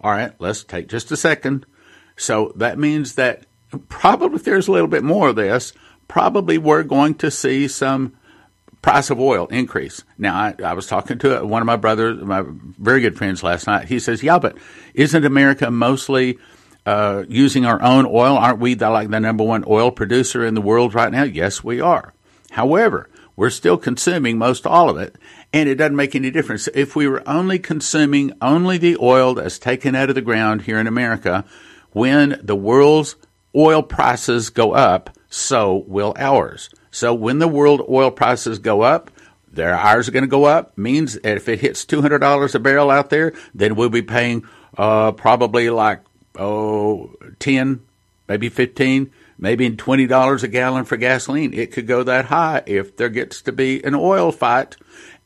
All 0.00 0.10
right, 0.10 0.32
let's 0.38 0.64
take 0.64 0.88
just 0.88 1.12
a 1.12 1.16
second. 1.16 1.66
So 2.16 2.52
that 2.56 2.78
means 2.78 3.14
that 3.14 3.46
probably 3.78 4.38
there's 4.38 4.68
a 4.68 4.72
little 4.72 4.88
bit 4.88 5.02
more 5.02 5.28
of 5.28 5.36
this, 5.36 5.72
probably 6.08 6.58
we're 6.58 6.82
going 6.82 7.14
to 7.16 7.30
see 7.30 7.68
some 7.68 8.14
price 8.84 9.08
of 9.08 9.18
oil 9.18 9.46
increase. 9.46 10.04
Now, 10.18 10.36
I, 10.36 10.54
I, 10.62 10.74
was 10.74 10.86
talking 10.86 11.18
to 11.20 11.44
one 11.44 11.62
of 11.62 11.66
my 11.66 11.76
brothers, 11.76 12.22
my 12.22 12.44
very 12.46 13.00
good 13.00 13.16
friends 13.16 13.42
last 13.42 13.66
night. 13.66 13.88
He 13.88 13.98
says, 13.98 14.22
"Yeah, 14.22 14.38
but 14.38 14.58
isn't 14.92 15.24
America 15.24 15.70
mostly 15.70 16.38
uh, 16.84 17.24
using 17.26 17.64
our 17.64 17.80
own 17.82 18.04
oil? 18.04 18.36
Aren't 18.36 18.58
we 18.58 18.74
the, 18.74 18.90
like 18.90 19.08
the 19.08 19.20
number 19.20 19.42
one 19.42 19.64
oil 19.66 19.90
producer 19.90 20.44
in 20.44 20.54
the 20.54 20.60
world 20.60 20.94
right 20.94 21.10
now?" 21.10 21.22
Yes, 21.22 21.64
we 21.64 21.80
are. 21.80 22.12
However, 22.50 23.08
we're 23.36 23.50
still 23.50 23.78
consuming 23.78 24.36
most 24.36 24.66
all 24.66 24.90
of 24.90 24.98
it, 24.98 25.16
and 25.52 25.66
it 25.66 25.76
doesn't 25.76 25.96
make 25.96 26.14
any 26.14 26.30
difference 26.30 26.68
if 26.74 26.94
we 26.94 27.08
were 27.08 27.26
only 27.26 27.58
consuming 27.58 28.32
only 28.42 28.76
the 28.76 28.98
oil 29.00 29.34
that's 29.34 29.58
taken 29.58 29.94
out 29.94 30.10
of 30.10 30.14
the 30.14 30.20
ground 30.20 30.62
here 30.62 30.78
in 30.78 30.86
America. 30.86 31.44
When 31.92 32.38
the 32.42 32.56
world's 32.56 33.16
oil 33.54 33.82
prices 33.82 34.50
go 34.50 34.72
up, 34.72 35.10
so 35.28 35.84
will 35.86 36.14
ours. 36.18 36.70
So 36.90 37.12
when 37.12 37.38
the 37.38 37.48
world 37.48 37.82
oil 37.88 38.10
prices 38.10 38.58
go 38.58 38.82
up, 38.82 39.10
their 39.50 39.74
ours 39.74 40.08
are 40.08 40.12
going 40.12 40.24
to 40.24 40.28
go 40.28 40.44
up. 40.44 40.76
Means 40.76 41.14
that 41.14 41.36
if 41.36 41.48
it 41.48 41.60
hits 41.60 41.84
two 41.84 42.02
hundred 42.02 42.18
dollars 42.18 42.54
a 42.54 42.58
barrel 42.58 42.90
out 42.90 43.10
there, 43.10 43.32
then 43.54 43.74
we'll 43.74 43.88
be 43.88 44.02
paying 44.02 44.44
uh, 44.76 45.12
probably 45.12 45.70
like 45.70 46.00
oh 46.36 47.14
ten, 47.38 47.80
maybe 48.28 48.48
fifteen, 48.48 49.12
maybe 49.38 49.70
twenty 49.70 50.06
dollars 50.06 50.42
a 50.42 50.48
gallon 50.48 50.84
for 50.84 50.96
gasoline. 50.96 51.54
It 51.54 51.72
could 51.72 51.86
go 51.86 52.02
that 52.02 52.26
high 52.26 52.62
if 52.66 52.96
there 52.96 53.08
gets 53.08 53.42
to 53.42 53.52
be 53.52 53.82
an 53.84 53.94
oil 53.94 54.32
fight. 54.32 54.76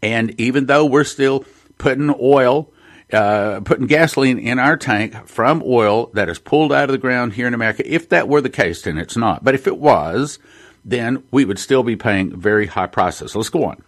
And 0.02 0.38
even 0.40 0.66
though 0.66 0.86
we're 0.86 1.04
still 1.04 1.44
putting 1.78 2.14
oil 2.20 2.70
uh, 3.12 3.60
putting 3.64 3.86
gasoline 3.86 4.38
in 4.38 4.58
our 4.58 4.76
tank 4.76 5.26
from 5.26 5.62
oil 5.64 6.10
that 6.14 6.28
is 6.28 6.38
pulled 6.38 6.72
out 6.72 6.84
of 6.84 6.92
the 6.92 6.98
ground 6.98 7.34
here 7.34 7.46
in 7.46 7.54
America. 7.54 7.82
If 7.86 8.08
that 8.10 8.28
were 8.28 8.40
the 8.40 8.50
case, 8.50 8.82
then 8.82 8.98
it's 8.98 9.16
not. 9.16 9.44
But 9.44 9.54
if 9.54 9.66
it 9.66 9.78
was, 9.78 10.38
then 10.84 11.24
we 11.30 11.44
would 11.44 11.58
still 11.58 11.82
be 11.82 11.96
paying 11.96 12.38
very 12.38 12.66
high 12.66 12.86
prices. 12.86 13.34
Let's 13.34 13.48
go 13.48 13.64
on. 13.64 13.82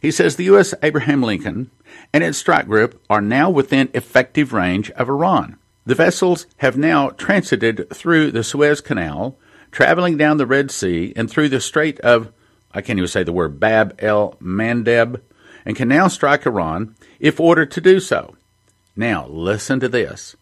He 0.00 0.10
says 0.10 0.36
the 0.36 0.44
U.S. 0.44 0.72
Abraham 0.82 1.22
Lincoln 1.22 1.70
and 2.12 2.24
its 2.24 2.38
strike 2.38 2.66
group 2.66 3.00
are 3.10 3.20
now 3.20 3.50
within 3.50 3.90
effective 3.92 4.52
range 4.52 4.90
of 4.92 5.08
Iran. 5.08 5.58
The 5.84 5.94
vessels 5.94 6.46
have 6.58 6.76
now 6.76 7.10
transited 7.10 7.88
through 7.90 8.30
the 8.30 8.44
Suez 8.44 8.80
Canal, 8.80 9.36
traveling 9.70 10.16
down 10.16 10.36
the 10.36 10.46
Red 10.46 10.70
Sea 10.70 11.12
and 11.16 11.30
through 11.30 11.48
the 11.48 11.60
Strait 11.60 12.00
of, 12.00 12.32
I 12.72 12.80
can't 12.80 12.98
even 12.98 13.08
say 13.08 13.22
the 13.22 13.32
word, 13.32 13.60
Bab 13.60 13.94
el 13.98 14.36
Mandeb, 14.40 15.20
and 15.64 15.76
can 15.76 15.88
now 15.88 16.08
strike 16.08 16.46
Iran 16.46 16.94
if 17.18 17.40
ordered 17.40 17.70
to 17.72 17.80
do 17.80 18.00
so. 18.00 18.36
Now, 19.00 19.26
listen 19.28 19.80
to 19.80 19.88
this. 19.88 20.36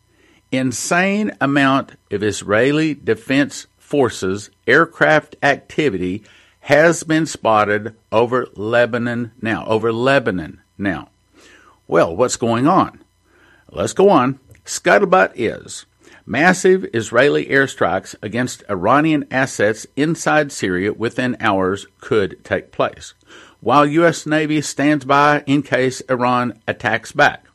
Insane 0.50 1.30
amount 1.40 1.92
of 2.10 2.24
Israeli 2.24 2.92
Defense 2.92 3.68
Forces 3.78 4.50
aircraft 4.66 5.36
activity 5.44 6.24
has 6.62 7.04
been 7.04 7.24
spotted 7.24 7.94
over 8.10 8.48
Lebanon 8.56 9.30
now. 9.40 9.64
Over 9.66 9.92
Lebanon 9.92 10.60
now. 10.76 11.08
Well, 11.86 12.16
what's 12.16 12.34
going 12.34 12.66
on? 12.66 12.98
Let's 13.70 13.92
go 13.92 14.10
on. 14.10 14.40
Scuttlebutt 14.64 15.34
is 15.36 15.86
massive 16.26 16.84
Israeli 16.92 17.46
airstrikes 17.46 18.16
against 18.20 18.64
Iranian 18.68 19.24
assets 19.30 19.86
inside 19.94 20.50
Syria 20.50 20.92
within 20.92 21.36
hours 21.38 21.86
could 22.00 22.42
take 22.42 22.72
place, 22.72 23.14
while 23.60 23.86
U.S. 23.86 24.26
Navy 24.26 24.60
stands 24.62 25.04
by 25.04 25.44
in 25.46 25.62
case 25.62 26.00
Iran 26.10 26.60
attacks 26.66 27.12
back. 27.12 27.47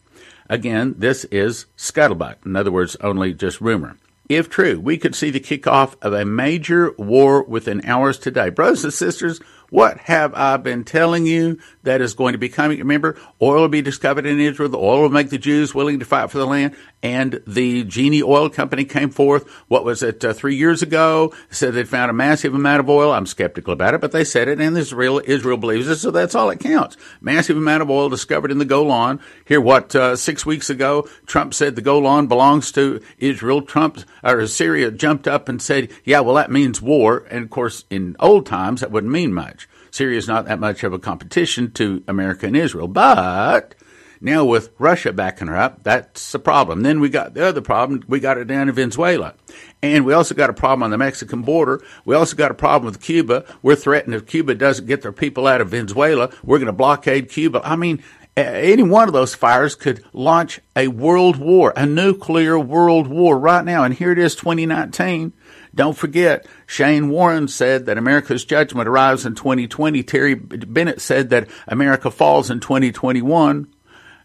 Again, 0.54 0.94
this 1.00 1.26
is 1.32 1.66
scuttlebutt. 1.76 2.46
In 2.46 2.56
other 2.56 2.72
words, 2.72 2.96
only 3.02 3.34
just 3.34 3.60
rumor. 3.60 3.98
If 4.30 4.52
true, 4.52 4.80
we 4.80 5.00
could 5.00 5.16
see 5.16 5.32
the 5.32 5.40
kickoff 5.40 5.96
of 6.00 6.14
a 6.14 6.26
major 6.26 6.94
war 6.96 7.42
within 7.42 7.84
hours 7.88 8.20
today. 8.20 8.52
Brothers 8.52 8.84
and 8.84 8.94
sisters, 8.94 9.42
what 9.74 9.98
have 10.02 10.36
I 10.36 10.58
been 10.58 10.84
telling 10.84 11.26
you 11.26 11.58
that 11.82 12.00
is 12.00 12.14
going 12.14 12.34
to 12.34 12.38
be 12.38 12.48
coming? 12.48 12.78
Remember, 12.78 13.18
oil 13.42 13.62
will 13.62 13.70
be 13.70 13.82
discovered 13.82 14.28
in 14.28 14.40
Israel. 14.40 14.70
The 14.70 14.78
oil 14.78 15.02
will 15.02 15.10
make 15.10 15.32
the 15.32 15.40
Jews 15.40 15.74
willing 15.74 15.98
to 15.98 16.06
fight 16.06 16.30
for 16.30 16.38
the 16.38 16.46
land. 16.46 16.76
And 17.02 17.42
the 17.48 17.84
Genie 17.84 18.22
Oil 18.22 18.52
Company 18.52 18.86
came 18.86 19.10
forth, 19.10 19.50
what 19.68 19.84
was 19.84 20.04
it, 20.04 20.24
uh, 20.24 20.32
three 20.32 20.56
years 20.56 20.84
ago, 20.84 21.34
said 21.50 21.74
they'd 21.74 21.90
found 21.90 22.12
a 22.12 22.14
massive 22.14 22.54
amount 22.54 22.82
of 22.82 22.90
oil. 22.90 23.12
I'm 23.12 23.26
skeptical 23.26 23.74
about 23.74 23.96
it, 23.96 24.00
but 24.00 24.12
they 24.14 24.24
said 24.24 24.48
it, 24.48 24.62
and 24.62 24.78
Israel, 24.78 25.22
Israel 25.26 25.58
believes 25.58 25.90
it, 25.90 25.98
so 25.98 26.12
that's 26.12 26.36
all 26.36 26.52
it 26.52 26.60
counts. 26.60 26.96
Massive 27.20 27.58
amount 27.58 27.82
of 27.82 27.90
oil 27.90 28.08
discovered 28.08 28.52
in 28.52 28.60
the 28.60 28.66
Golan. 28.66 29.20
Here, 29.44 29.60
what, 29.60 29.94
uh, 29.96 30.16
six 30.16 30.46
weeks 30.46 30.70
ago, 30.70 31.10
Trump 31.26 31.54
said 31.54 31.76
the 31.76 31.82
Golan 31.82 32.28
belongs 32.28 32.72
to 32.74 33.02
Israel. 33.18 33.62
Trump, 33.64 34.00
or 34.24 34.48
Syria 34.48 34.90
jumped 34.90 35.28
up 35.28 35.50
and 35.50 35.62
said, 35.62 35.90
yeah, 36.06 36.22
well, 36.22 36.36
that 36.36 36.52
means 36.52 36.82
war. 36.82 37.26
And 37.30 37.44
of 37.44 37.50
course, 37.50 37.84
in 37.90 38.16
old 38.20 38.46
times, 38.46 38.80
that 38.80 38.92
wouldn't 38.92 39.12
mean 39.12 39.34
much. 39.34 39.63
Syria 39.94 40.18
is 40.18 40.28
not 40.28 40.46
that 40.46 40.60
much 40.60 40.84
of 40.84 40.92
a 40.92 40.98
competition 40.98 41.72
to 41.74 42.04
America 42.08 42.48
and 42.48 42.58
Israel. 42.58 42.88
But 42.88 43.76
now 44.20 44.44
with 44.44 44.72
Russia 44.80 45.14
backing 45.14 45.50
her 45.50 45.56
up, 45.56 45.84
that's 45.84 46.34
a 46.34 46.40
problem. 46.40 46.82
Then 46.82 47.00
we 47.00 47.10
got 47.10 47.36
the 47.36 47.46
other 47.46 47.62
problem. 47.62 48.04
We 48.08 48.20
got 48.20 48.40
it 48.40 48.46
down 48.46 48.70
in 48.70 48.74
Venezuela. 48.74 49.36
And 49.84 50.04
we 50.04 50.14
also 50.14 50.34
got 50.34 50.50
a 50.50 50.54
problem 50.54 50.82
on 50.82 50.90
the 50.90 50.98
Mexican 50.98 51.44
border. 51.44 51.80
We 52.06 52.16
also 52.16 52.36
got 52.36 52.50
a 52.50 52.56
problem 52.56 52.92
with 52.92 53.04
Cuba. 53.04 53.46
We're 53.62 53.76
threatened 53.76 54.16
if 54.16 54.26
Cuba 54.26 54.56
doesn't 54.56 54.88
get 54.88 55.04
their 55.04 55.12
people 55.12 55.46
out 55.46 55.62
of 55.62 55.70
Venezuela, 55.70 56.32
we're 56.44 56.58
going 56.58 56.66
to 56.66 56.74
blockade 56.74 57.30
Cuba. 57.30 57.62
I 57.64 57.76
mean, 57.76 58.02
any 58.36 58.82
one 58.82 59.08
of 59.08 59.14
those 59.14 59.36
fires 59.36 59.76
could 59.76 60.04
launch 60.12 60.60
a 60.76 60.88
world 60.88 61.36
war, 61.36 61.72
a 61.76 61.86
nuclear 61.86 62.58
world 62.58 63.06
war 63.06 63.38
right 63.38 63.64
now. 63.64 63.84
And 63.84 63.94
here 63.94 64.12
it 64.12 64.18
is, 64.18 64.34
2019. 64.34 65.34
Don't 65.76 65.98
forget, 65.98 66.46
Shane 66.68 67.10
Warren 67.10 67.48
said 67.48 67.88
that 67.88 67.98
America's 67.98 68.46
judgment 68.46 68.88
arrives 68.88 69.26
in 69.26 69.34
2020. 69.34 70.04
Terry 70.04 70.36
Bennett 70.36 71.02
said 71.02 71.32
that 71.32 71.50
America 71.68 72.12
falls 72.12 72.52
in 72.52 72.60
2021. 72.60 73.68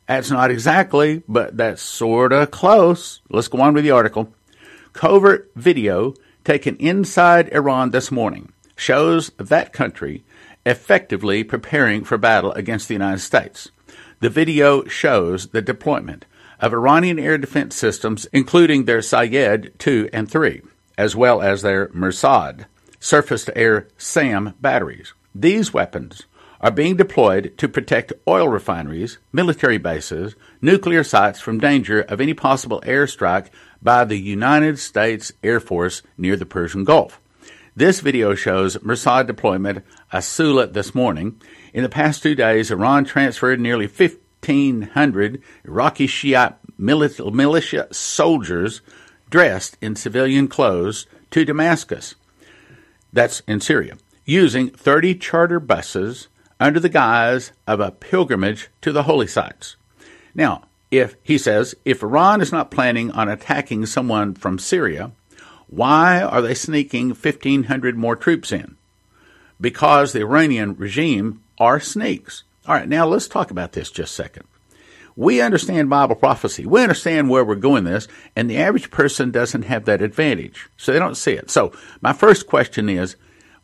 That's 0.06 0.30
not 0.30 0.50
exactly, 0.50 1.22
but 1.26 1.56
that's 1.56 1.80
sort 1.80 2.32
of 2.32 2.50
close. 2.50 3.20
Let's 3.30 3.48
go 3.48 3.60
on 3.60 3.74
with 3.74 3.84
the 3.84 3.90
article. 3.90 4.32
Covert 4.92 5.50
video 5.54 6.14
taken 6.44 6.76
inside 6.76 7.52
Iran 7.52 7.90
this 7.90 8.10
morning 8.10 8.52
shows 8.76 9.30
that 9.38 9.72
country 9.72 10.24
effectively 10.64 11.44
preparing 11.44 12.04
for 12.04 12.18
battle 12.18 12.52
against 12.52 12.88
the 12.88 12.94
United 12.94 13.20
States. 13.20 13.70
The 14.20 14.30
video 14.30 14.84
shows 14.84 15.48
the 15.48 15.62
deployment 15.62 16.26
of 16.60 16.72
Iranian 16.72 17.18
air 17.18 17.38
defense 17.38 17.76
systems, 17.76 18.26
including 18.32 18.84
their 18.84 18.98
Sayyad 18.98 19.76
2 19.78 20.10
and 20.12 20.30
3, 20.30 20.62
as 20.98 21.16
well 21.16 21.40
as 21.40 21.62
their 21.62 21.86
Mersad 21.88 22.66
surface 23.00 23.44
to 23.44 23.56
air 23.56 23.88
SAM 23.96 24.54
batteries. 24.60 25.14
These 25.34 25.72
weapons 25.72 26.24
are 26.60 26.72
being 26.72 26.96
deployed 26.96 27.54
to 27.56 27.68
protect 27.68 28.12
oil 28.26 28.48
refineries, 28.48 29.18
military 29.32 29.78
bases, 29.78 30.34
nuclear 30.60 31.04
sites 31.04 31.38
from 31.38 31.60
danger 31.60 32.00
of 32.00 32.20
any 32.20 32.34
possible 32.34 32.82
airstrike 32.84 33.46
by 33.80 34.04
the 34.04 34.18
United 34.18 34.76
States 34.80 35.32
Air 35.44 35.60
Force 35.60 36.02
near 36.16 36.36
the 36.36 36.44
Persian 36.44 36.82
Gulf. 36.82 37.20
This 37.76 38.00
video 38.00 38.34
shows 38.34 38.76
Mersad 38.78 39.28
deployment 39.28 39.84
at 40.10 40.24
Sula 40.24 40.66
this 40.66 40.96
morning. 40.96 41.40
In 41.72 41.84
the 41.84 41.88
past 41.88 42.24
two 42.24 42.34
days, 42.34 42.72
Iran 42.72 43.04
transferred 43.04 43.60
nearly 43.60 43.86
1,500 43.86 45.40
Iraqi 45.64 46.08
Shiite 46.08 46.56
militia 46.76 47.86
soldiers 47.92 48.80
dressed 49.30 49.76
in 49.80 49.96
civilian 49.96 50.48
clothes 50.48 51.06
to 51.30 51.44
Damascus. 51.44 52.14
That's 53.12 53.40
in 53.46 53.60
Syria, 53.60 53.96
using 54.24 54.70
30 54.70 55.14
charter 55.16 55.60
buses 55.60 56.28
under 56.60 56.80
the 56.80 56.88
guise 56.88 57.52
of 57.66 57.80
a 57.80 57.90
pilgrimage 57.90 58.68
to 58.82 58.92
the 58.92 59.04
holy 59.04 59.26
sites. 59.26 59.76
Now, 60.34 60.64
if 60.90 61.16
he 61.22 61.38
says, 61.38 61.74
if 61.84 62.02
Iran 62.02 62.40
is 62.40 62.52
not 62.52 62.70
planning 62.70 63.10
on 63.12 63.28
attacking 63.28 63.86
someone 63.86 64.34
from 64.34 64.58
Syria, 64.58 65.12
why 65.68 66.22
are 66.22 66.40
they 66.40 66.54
sneaking 66.54 67.10
1,500 67.10 67.96
more 67.96 68.16
troops 68.16 68.52
in? 68.52 68.76
Because 69.60 70.12
the 70.12 70.20
Iranian 70.20 70.74
regime 70.76 71.42
are 71.58 71.80
sneaks. 71.80 72.44
All 72.66 72.74
right, 72.74 72.88
now 72.88 73.06
let's 73.06 73.28
talk 73.28 73.50
about 73.50 73.72
this 73.72 73.90
just 73.90 74.12
a 74.12 74.22
second. 74.22 74.44
We 75.18 75.40
understand 75.40 75.90
Bible 75.90 76.14
prophecy. 76.14 76.64
We 76.64 76.80
understand 76.80 77.28
where 77.28 77.44
we're 77.44 77.56
going 77.56 77.82
this, 77.82 78.06
and 78.36 78.48
the 78.48 78.58
average 78.58 78.88
person 78.92 79.32
doesn't 79.32 79.62
have 79.62 79.84
that 79.86 80.00
advantage. 80.00 80.68
So 80.76 80.92
they 80.92 81.00
don't 81.00 81.16
see 81.16 81.32
it. 81.32 81.50
So 81.50 81.72
my 82.00 82.12
first 82.12 82.46
question 82.46 82.88
is, 82.88 83.16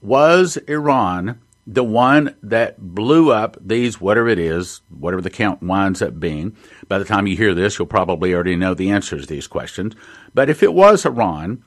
was 0.02 0.56
Iran 0.66 1.38
the 1.64 1.84
one 1.84 2.34
that 2.42 2.78
blew 2.80 3.30
up 3.30 3.56
these, 3.64 4.00
whatever 4.00 4.26
it 4.26 4.40
is, 4.40 4.82
whatever 4.88 5.22
the 5.22 5.30
count 5.30 5.62
winds 5.62 6.02
up 6.02 6.18
being. 6.18 6.56
By 6.88 6.98
the 6.98 7.04
time 7.04 7.28
you 7.28 7.36
hear 7.36 7.54
this, 7.54 7.78
you'll 7.78 7.86
probably 7.86 8.34
already 8.34 8.56
know 8.56 8.74
the 8.74 8.90
answers 8.90 9.22
to 9.22 9.28
these 9.28 9.46
questions. 9.46 9.94
But 10.34 10.50
if 10.50 10.60
it 10.60 10.74
was 10.74 11.06
Iran 11.06 11.62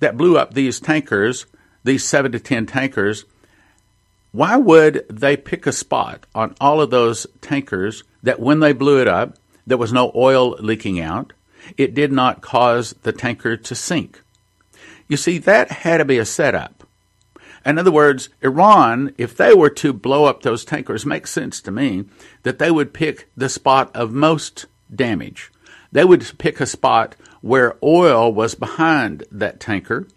that 0.00 0.16
blew 0.16 0.36
up 0.36 0.54
these 0.54 0.80
tankers, 0.80 1.46
these 1.84 2.04
seven 2.04 2.32
to 2.32 2.40
ten 2.40 2.66
tankers, 2.66 3.26
why 4.34 4.56
would 4.56 5.06
they 5.08 5.36
pick 5.36 5.64
a 5.64 5.70
spot 5.70 6.26
on 6.34 6.56
all 6.60 6.80
of 6.80 6.90
those 6.90 7.24
tankers 7.40 8.02
that 8.24 8.40
when 8.40 8.58
they 8.58 8.72
blew 8.72 9.00
it 9.00 9.06
up, 9.06 9.38
there 9.64 9.78
was 9.78 9.92
no 9.92 10.10
oil 10.16 10.56
leaking 10.58 10.98
out? 10.98 11.32
It 11.76 11.94
did 11.94 12.10
not 12.10 12.42
cause 12.42 12.96
the 13.04 13.12
tanker 13.12 13.56
to 13.56 13.74
sink. 13.76 14.22
You 15.06 15.16
see, 15.16 15.38
that 15.38 15.70
had 15.70 15.98
to 15.98 16.04
be 16.04 16.18
a 16.18 16.24
setup. 16.24 16.84
In 17.64 17.78
other 17.78 17.92
words, 17.92 18.28
Iran, 18.42 19.14
if 19.18 19.36
they 19.36 19.54
were 19.54 19.70
to 19.70 19.92
blow 19.92 20.24
up 20.24 20.42
those 20.42 20.64
tankers, 20.64 21.06
makes 21.06 21.30
sense 21.30 21.60
to 21.60 21.70
me 21.70 22.06
that 22.42 22.58
they 22.58 22.72
would 22.72 22.92
pick 22.92 23.28
the 23.36 23.48
spot 23.48 23.94
of 23.94 24.12
most 24.12 24.66
damage. 24.92 25.52
They 25.92 26.04
would 26.04 26.38
pick 26.38 26.60
a 26.60 26.66
spot 26.66 27.14
where 27.40 27.76
oil 27.84 28.32
was 28.32 28.56
behind 28.56 29.22
that 29.30 29.60
tanker 29.60 30.08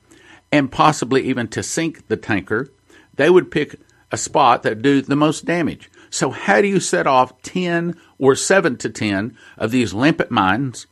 and 0.51 0.71
possibly 0.71 1.21
even 1.29 1.47
to 1.49 1.61
sink 1.61 2.07
the 2.07 2.17
tanker. 2.17 2.71
They 3.13 3.29
would 3.29 3.51
pick 3.51 3.79
a 4.11 4.17
spot 4.17 4.63
that 4.63 4.81
do 4.81 5.01
the 5.01 5.15
most 5.15 5.45
damage. 5.45 5.89
So 6.09 6.29
how 6.29 6.61
do 6.61 6.67
you 6.67 6.79
set 6.79 7.07
off 7.07 7.41
10 7.41 7.95
or 8.17 8.35
7 8.35 8.77
to 8.77 8.89
10 8.89 9.37
of 9.57 9.71
these 9.71 9.93
limpet 9.93 10.31
mines? 10.31 10.87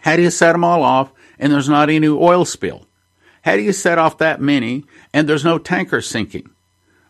How 0.00 0.16
do 0.16 0.22
you 0.22 0.30
set 0.30 0.52
them 0.52 0.64
all 0.64 0.82
off 0.82 1.12
and 1.38 1.52
there's 1.52 1.68
not 1.68 1.90
any 1.90 2.08
oil 2.08 2.44
spill? 2.44 2.86
How 3.42 3.56
do 3.56 3.62
you 3.62 3.72
set 3.72 3.98
off 3.98 4.18
that 4.18 4.40
many 4.40 4.84
and 5.12 5.28
there's 5.28 5.44
no 5.44 5.58
tanker 5.58 6.00
sinking? 6.00 6.50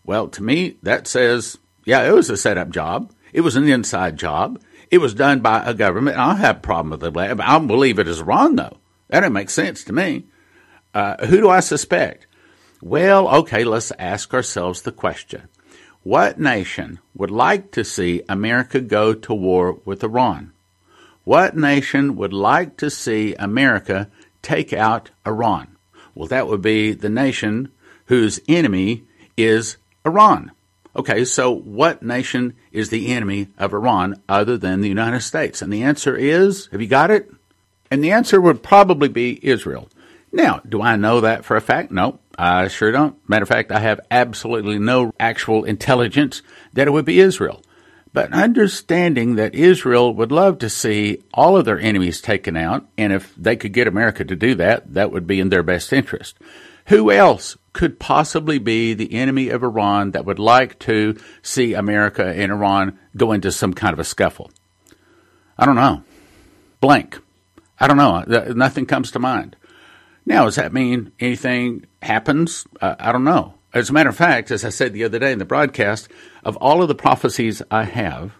Well, 0.04 0.28
to 0.28 0.42
me, 0.42 0.76
that 0.82 1.06
says, 1.06 1.58
yeah, 1.84 2.02
it 2.02 2.12
was 2.12 2.28
a 2.28 2.36
setup 2.36 2.70
job. 2.70 3.12
It 3.32 3.42
was 3.42 3.56
an 3.56 3.68
inside 3.68 4.16
job. 4.16 4.60
It 4.90 4.98
was 4.98 5.14
done 5.14 5.40
by 5.40 5.62
a 5.64 5.72
government. 5.72 6.18
I 6.18 6.34
have 6.34 6.58
a 6.58 6.60
problem 6.60 6.90
with 6.90 7.04
it. 7.04 7.16
I 7.16 7.34
don't 7.34 7.66
believe 7.66 7.98
it 7.98 8.08
is 8.08 8.22
wrong, 8.22 8.56
though. 8.56 8.76
That 9.08 9.20
doesn't 9.20 9.32
make 9.32 9.50
sense 9.50 9.84
to 9.84 9.92
me. 9.92 10.26
Uh, 10.92 11.26
who 11.26 11.38
do 11.38 11.48
I 11.48 11.60
suspect? 11.60 12.26
Well, 12.84 13.28
okay, 13.28 13.62
let's 13.62 13.92
ask 13.96 14.34
ourselves 14.34 14.82
the 14.82 14.90
question. 14.90 15.42
What 16.02 16.40
nation 16.40 16.98
would 17.14 17.30
like 17.30 17.70
to 17.70 17.84
see 17.84 18.22
America 18.28 18.80
go 18.80 19.14
to 19.14 19.32
war 19.32 19.78
with 19.84 20.02
Iran? 20.02 20.50
What 21.22 21.56
nation 21.56 22.16
would 22.16 22.32
like 22.32 22.76
to 22.78 22.90
see 22.90 23.36
America 23.36 24.10
take 24.42 24.72
out 24.72 25.10
Iran? 25.24 25.76
Well, 26.16 26.26
that 26.26 26.48
would 26.48 26.60
be 26.60 26.92
the 26.92 27.08
nation 27.08 27.70
whose 28.06 28.40
enemy 28.48 29.04
is 29.36 29.76
Iran. 30.04 30.50
Okay, 30.96 31.24
so 31.24 31.52
what 31.52 32.02
nation 32.02 32.54
is 32.72 32.90
the 32.90 33.12
enemy 33.14 33.46
of 33.58 33.72
Iran 33.72 34.20
other 34.28 34.58
than 34.58 34.80
the 34.80 34.88
United 34.88 35.20
States? 35.20 35.62
And 35.62 35.72
the 35.72 35.84
answer 35.84 36.16
is 36.16 36.66
have 36.72 36.82
you 36.82 36.88
got 36.88 37.12
it? 37.12 37.30
And 37.92 38.02
the 38.02 38.10
answer 38.10 38.40
would 38.40 38.64
probably 38.64 39.08
be 39.08 39.38
Israel. 39.40 39.88
Now, 40.32 40.62
do 40.68 40.82
I 40.82 40.96
know 40.96 41.20
that 41.20 41.44
for 41.44 41.56
a 41.56 41.60
fact? 41.60 41.92
No, 41.92 42.18
I 42.38 42.68
sure 42.68 42.92
don't. 42.92 43.16
Matter 43.28 43.42
of 43.42 43.48
fact, 43.48 43.72
I 43.72 43.80
have 43.80 44.00
absolutely 44.10 44.78
no 44.78 45.12
actual 45.20 45.64
intelligence 45.64 46.42
that 46.72 46.86
it 46.86 46.90
would 46.90 47.04
be 47.04 47.20
Israel. 47.20 47.62
But 48.14 48.32
understanding 48.32 49.36
that 49.36 49.54
Israel 49.54 50.12
would 50.14 50.32
love 50.32 50.58
to 50.58 50.68
see 50.68 51.22
all 51.32 51.56
of 51.56 51.64
their 51.64 51.80
enemies 51.80 52.20
taken 52.20 52.56
out, 52.56 52.86
and 52.98 53.12
if 53.12 53.34
they 53.36 53.56
could 53.56 53.72
get 53.72 53.86
America 53.86 54.24
to 54.24 54.36
do 54.36 54.54
that, 54.56 54.92
that 54.92 55.10
would 55.10 55.26
be 55.26 55.40
in 55.40 55.48
their 55.48 55.62
best 55.62 55.92
interest. 55.92 56.36
Who 56.88 57.10
else 57.10 57.56
could 57.72 57.98
possibly 57.98 58.58
be 58.58 58.92
the 58.92 59.14
enemy 59.14 59.48
of 59.48 59.62
Iran 59.62 60.10
that 60.10 60.26
would 60.26 60.38
like 60.38 60.78
to 60.80 61.16
see 61.40 61.72
America 61.72 62.26
and 62.26 62.52
Iran 62.52 62.98
go 63.16 63.32
into 63.32 63.50
some 63.50 63.72
kind 63.72 63.94
of 63.94 63.98
a 63.98 64.04
scuffle? 64.04 64.50
I 65.56 65.64
don't 65.64 65.76
know. 65.76 66.02
Blank. 66.80 67.18
I 67.78 67.86
don't 67.86 67.96
know. 67.96 68.24
Nothing 68.52 68.84
comes 68.84 69.10
to 69.12 69.18
mind. 69.18 69.56
Now, 70.24 70.44
does 70.44 70.56
that 70.56 70.72
mean 70.72 71.12
anything 71.18 71.86
happens? 72.00 72.64
Uh, 72.80 72.94
I 72.98 73.12
don't 73.12 73.24
know. 73.24 73.54
As 73.74 73.90
a 73.90 73.92
matter 73.92 74.10
of 74.10 74.16
fact, 74.16 74.50
as 74.50 74.64
I 74.64 74.68
said 74.68 74.92
the 74.92 75.04
other 75.04 75.18
day 75.18 75.32
in 75.32 75.38
the 75.38 75.44
broadcast, 75.44 76.08
of 76.44 76.56
all 76.58 76.82
of 76.82 76.88
the 76.88 76.94
prophecies 76.94 77.62
I 77.70 77.84
have, 77.84 78.32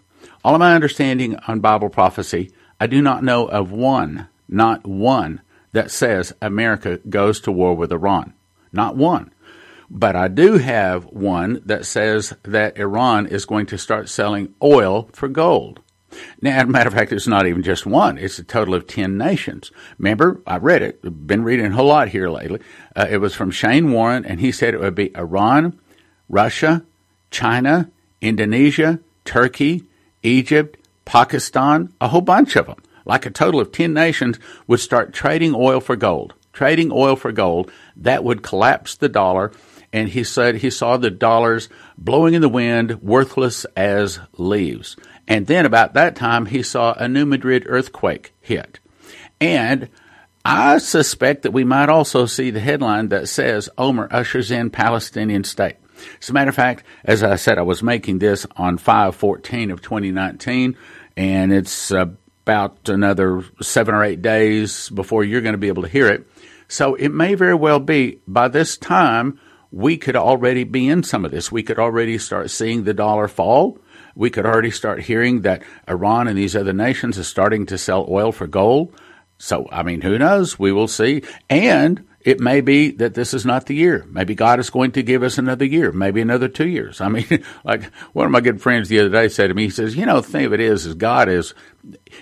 all 0.43 0.55
of 0.55 0.59
my 0.59 0.75
understanding 0.75 1.37
on 1.47 1.59
Bible 1.59 1.89
prophecy, 1.89 2.51
I 2.79 2.87
do 2.87 3.01
not 3.01 3.23
know 3.23 3.47
of 3.47 3.71
one, 3.71 4.27
not 4.47 4.85
one, 4.85 5.41
that 5.71 5.89
says 5.89 6.33
America 6.41 6.99
goes 7.09 7.41
to 7.41 7.51
war 7.51 7.75
with 7.75 7.91
Iran. 7.91 8.33
Not 8.71 8.95
one. 8.95 9.33
But 9.89 10.15
I 10.15 10.27
do 10.27 10.57
have 10.57 11.05
one 11.05 11.61
that 11.65 11.85
says 11.85 12.33
that 12.43 12.77
Iran 12.77 13.27
is 13.27 13.45
going 13.45 13.65
to 13.67 13.77
start 13.77 14.09
selling 14.09 14.53
oil 14.61 15.09
for 15.13 15.27
gold. 15.27 15.81
Now, 16.41 16.57
as 16.57 16.63
a 16.63 16.67
matter 16.67 16.87
of 16.87 16.93
fact, 16.93 17.11
it's 17.11 17.27
not 17.27 17.47
even 17.47 17.63
just 17.63 17.85
one. 17.85 18.17
It's 18.17 18.39
a 18.39 18.43
total 18.43 18.73
of 18.73 18.87
10 18.87 19.17
nations. 19.17 19.71
Remember, 19.97 20.41
I 20.45 20.57
read 20.57 20.81
it. 20.81 21.27
Been 21.27 21.43
reading 21.43 21.67
a 21.67 21.71
whole 21.71 21.87
lot 21.87 22.09
here 22.09 22.29
lately. 22.29 22.59
Uh, 22.95 23.07
it 23.09 23.17
was 23.17 23.33
from 23.33 23.51
Shane 23.51 23.91
Warren, 23.91 24.25
and 24.25 24.39
he 24.39 24.51
said 24.51 24.73
it 24.73 24.79
would 24.79 24.95
be 24.95 25.15
Iran, 25.15 25.79
Russia, 26.29 26.83
China, 27.31 27.89
Indonesia, 28.21 28.99
Turkey, 29.25 29.83
Egypt, 30.21 30.77
Pakistan, 31.05 31.93
a 31.99 32.07
whole 32.07 32.21
bunch 32.21 32.55
of 32.55 32.67
them. 32.67 32.77
Like 33.05 33.25
a 33.25 33.31
total 33.31 33.59
of 33.59 33.71
10 33.71 33.93
nations 33.93 34.39
would 34.67 34.79
start 34.79 35.13
trading 35.13 35.53
oil 35.55 35.79
for 35.79 35.95
gold. 35.95 36.33
Trading 36.53 36.91
oil 36.91 37.15
for 37.15 37.31
gold. 37.31 37.71
That 37.97 38.23
would 38.23 38.43
collapse 38.43 38.95
the 38.95 39.09
dollar. 39.09 39.51
And 39.93 40.09
he 40.09 40.23
said 40.23 40.55
he 40.55 40.71
saw 40.71 40.97
the 40.97 41.11
dollars 41.11 41.69
blowing 41.97 42.33
in 42.33 42.41
the 42.41 42.49
wind, 42.49 43.01
worthless 43.03 43.63
as 43.77 44.19
leaves. 44.37 44.97
And 45.27 45.47
then 45.47 45.65
about 45.65 45.93
that 45.93 46.15
time, 46.15 46.47
he 46.47 46.63
saw 46.63 46.93
a 46.93 47.07
New 47.07 47.25
Madrid 47.25 47.63
earthquake 47.67 48.33
hit. 48.41 48.79
And 49.39 49.89
I 50.43 50.79
suspect 50.79 51.43
that 51.43 51.51
we 51.51 51.63
might 51.63 51.89
also 51.89 52.25
see 52.25 52.49
the 52.49 52.59
headline 52.59 53.09
that 53.09 53.29
says 53.29 53.69
Omer 53.77 54.09
ushers 54.11 54.51
in 54.51 54.71
Palestinian 54.71 55.43
state. 55.43 55.77
As 56.21 56.29
a 56.29 56.33
matter 56.33 56.49
of 56.49 56.55
fact, 56.55 56.83
as 57.05 57.23
I 57.23 57.35
said, 57.35 57.57
I 57.57 57.61
was 57.61 57.83
making 57.83 58.19
this 58.19 58.45
on 58.57 58.77
514 58.77 59.71
of 59.71 59.81
2019, 59.81 60.75
and 61.15 61.53
it's 61.53 61.91
about 61.91 62.89
another 62.89 63.43
seven 63.61 63.95
or 63.95 64.03
eight 64.03 64.21
days 64.21 64.89
before 64.89 65.23
you're 65.23 65.41
going 65.41 65.53
to 65.53 65.59
be 65.59 65.69
able 65.69 65.83
to 65.83 65.89
hear 65.89 66.07
it. 66.07 66.27
So 66.67 66.95
it 66.95 67.09
may 67.09 67.35
very 67.35 67.55
well 67.55 67.79
be 67.79 68.19
by 68.27 68.49
this 68.49 68.77
time 68.77 69.39
we 69.73 69.97
could 69.97 70.15
already 70.15 70.63
be 70.63 70.87
in 70.87 71.03
some 71.03 71.25
of 71.25 71.31
this. 71.31 71.51
We 71.51 71.63
could 71.63 71.79
already 71.79 72.17
start 72.17 72.49
seeing 72.49 72.83
the 72.83 72.93
dollar 72.93 73.27
fall 73.27 73.79
we 74.15 74.29
could 74.29 74.45
already 74.45 74.71
start 74.71 75.01
hearing 75.01 75.41
that 75.41 75.63
Iran 75.87 76.27
and 76.27 76.37
these 76.37 76.55
other 76.55 76.73
nations 76.73 77.17
are 77.17 77.23
starting 77.23 77.65
to 77.67 77.77
sell 77.77 78.05
oil 78.09 78.31
for 78.31 78.47
gold. 78.47 78.95
So, 79.37 79.67
I 79.71 79.83
mean, 79.83 80.01
who 80.01 80.17
knows? 80.17 80.59
We 80.59 80.71
will 80.71 80.87
see. 80.87 81.23
And 81.49 82.05
It 82.23 82.39
may 82.39 82.61
be 82.61 82.91
that 82.91 83.15
this 83.15 83.33
is 83.33 83.45
not 83.45 83.65
the 83.65 83.75
year. 83.75 84.05
Maybe 84.09 84.33
God 84.33 84.59
is 84.59 84.69
going 84.69 84.93
to 84.93 85.03
give 85.03 85.23
us 85.23 85.37
another 85.37 85.65
year, 85.65 85.91
maybe 85.91 86.21
another 86.21 86.47
two 86.47 86.67
years. 86.67 87.01
I 87.01 87.09
mean, 87.09 87.25
like 87.65 87.83
one 88.13 88.25
of 88.25 88.31
my 88.31 88.39
good 88.39 88.61
friends 88.61 88.87
the 88.87 88.99
other 88.99 89.09
day 89.09 89.27
said 89.27 89.47
to 89.47 89.53
me, 89.53 89.63
he 89.63 89.69
says, 89.69 89.97
you 89.97 90.05
know, 90.05 90.21
the 90.21 90.27
thing 90.27 90.45
of 90.45 90.53
it 90.53 90.61
is, 90.61 90.85
is 90.85 90.93
God 90.93 91.27
is, 91.27 91.53